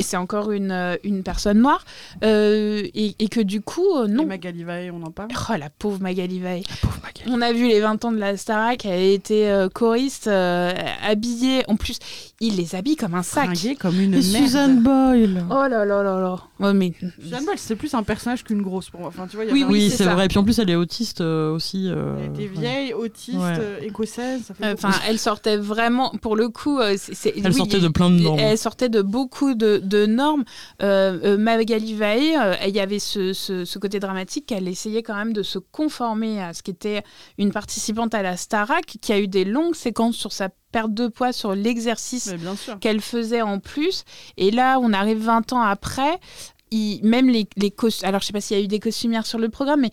[0.00, 1.84] C'est encore une, une personne noire.
[2.24, 2.45] Euh,
[2.94, 4.26] et, et que du coup, euh, Et non.
[4.26, 5.28] Magali Vae, on en parle.
[5.50, 6.62] Oh, la pauvre Magali Veil.
[6.82, 7.30] Pauvre Magali.
[7.30, 10.72] On a vu les 20 ans de la Starac, elle a été euh, choriste, euh,
[11.06, 11.62] habillée.
[11.68, 11.98] En plus,
[12.40, 13.44] il les habille comme un sac.
[13.46, 14.22] Fringuée comme une Et merde.
[14.44, 15.44] Suzanne Boyle.
[15.50, 16.36] Oh là là là là.
[16.60, 16.92] Ouais, mais
[17.22, 19.08] Suzanne Boyle, c'est plus un personnage qu'une grosse pour moi.
[19.08, 20.26] Enfin, tu vois, il y a Oui, Oui, c'est vrai.
[20.26, 21.88] Et puis en plus, elle est autiste euh, aussi.
[21.88, 22.60] euh, Elle était ouais.
[22.60, 23.56] vieille, autiste, Ouais.
[23.58, 24.52] euh, écossaise.
[24.62, 24.74] Euh.
[24.74, 28.10] Enfin, elle sortait vraiment, pour le coup, euh, c'est- c'est- Elle oui, sortait de plein
[28.10, 28.38] de normes.
[28.38, 30.44] Elle sortait de beaucoup de, de normes.
[30.82, 32.35] Euh, euh, Magali euh,
[32.66, 36.42] il y avait ce, ce- ce côté dramatique qu'elle essayait quand même de se conformer
[36.42, 37.02] à ce qu'était
[37.38, 41.08] une participante à la Starac, qui a eu des longues séquences sur sa perte de
[41.08, 42.26] poids, sur l'exercice
[42.80, 44.04] qu'elle faisait en plus.
[44.36, 46.18] Et là, on arrive 20 ans après.
[46.70, 49.38] Ils- même les, les alors je sais pas s'il y a eu des costumières sur
[49.38, 49.90] le programme, mais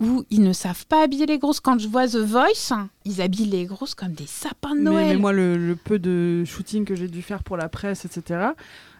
[0.00, 1.60] où ils ne savent pas habiller les grosses.
[1.60, 2.72] Quand je vois The Voice,
[3.04, 5.08] ils habillent les grosses comme des sapins de Mais, Noël.
[5.08, 8.48] mais moi, le, le peu de shooting que j'ai dû faire pour la presse, etc.,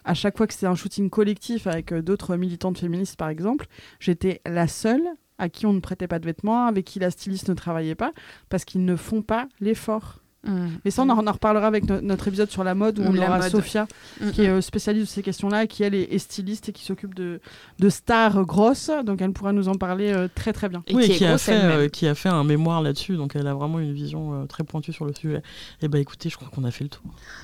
[0.07, 3.65] à chaque fois que c'était un shooting collectif avec euh, d'autres militantes féministes, par exemple,
[3.99, 5.03] j'étais la seule
[5.39, 8.13] à qui on ne prêtait pas de vêtements, avec qui la styliste ne travaillait pas,
[8.49, 10.19] parce qu'ils ne font pas l'effort.
[10.45, 10.67] Mmh.
[10.85, 13.03] Mais ça, on en, on en reparlera avec no- notre épisode sur la mode, où
[13.03, 13.49] on La aura mode.
[13.49, 13.87] Sophia,
[14.21, 16.83] Mmh, qui est euh, spécialiste de ces questions-là, qui elle est, est styliste et qui
[16.85, 17.39] s'occupe de,
[17.79, 20.83] de stars grosses, donc elle pourra nous en parler euh, très très bien.
[20.87, 23.47] Et oui, qui qui, a fait, euh, qui a fait un mémoire là-dessus, donc elle
[23.47, 25.41] a vraiment une vision euh, très pointue sur le sujet.
[25.81, 27.03] Et bah écoutez, je crois qu'on a fait le tour.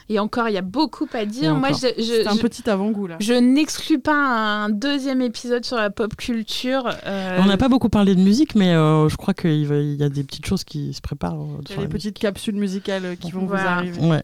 [0.10, 1.56] Et encore, il y a beaucoup à Et dire.
[1.56, 1.80] Moi, encore.
[1.98, 3.18] je, je- C'est un je- petit avant-goût là.
[3.20, 6.90] je n'exclus pas un deuxième épisode sur la pop culture.
[7.06, 10.10] euh, On n'a pas beaucoup parlé de musique, mais euh, je crois qu'il y a
[10.10, 11.42] des petites choses qui se préparent.
[11.42, 13.64] euh, Il y sur a la des petites capsules musicales euh, qui vont Voilà.
[13.64, 14.02] vous arriver.
[14.08, 14.24] Ouais.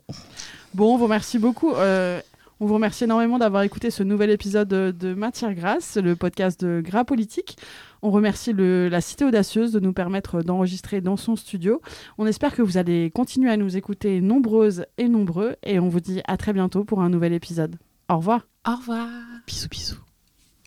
[0.74, 1.72] Bon, on vous remercie beaucoup.
[1.74, 2.20] Euh,
[2.60, 6.82] On vous remercie énormément d'avoir écouté ce nouvel épisode de Matière Grasse, le podcast de
[6.84, 7.56] Gras Politique.
[8.02, 11.82] On remercie la Cité Audacieuse de nous permettre d'enregistrer dans son studio.
[12.18, 16.00] On espère que vous allez continuer à nous écouter nombreuses et nombreux et on vous
[16.00, 17.76] dit à très bientôt pour un nouvel épisode.
[18.10, 18.48] Au revoir.
[18.68, 19.08] Au revoir.
[19.46, 20.07] Bisous bisous.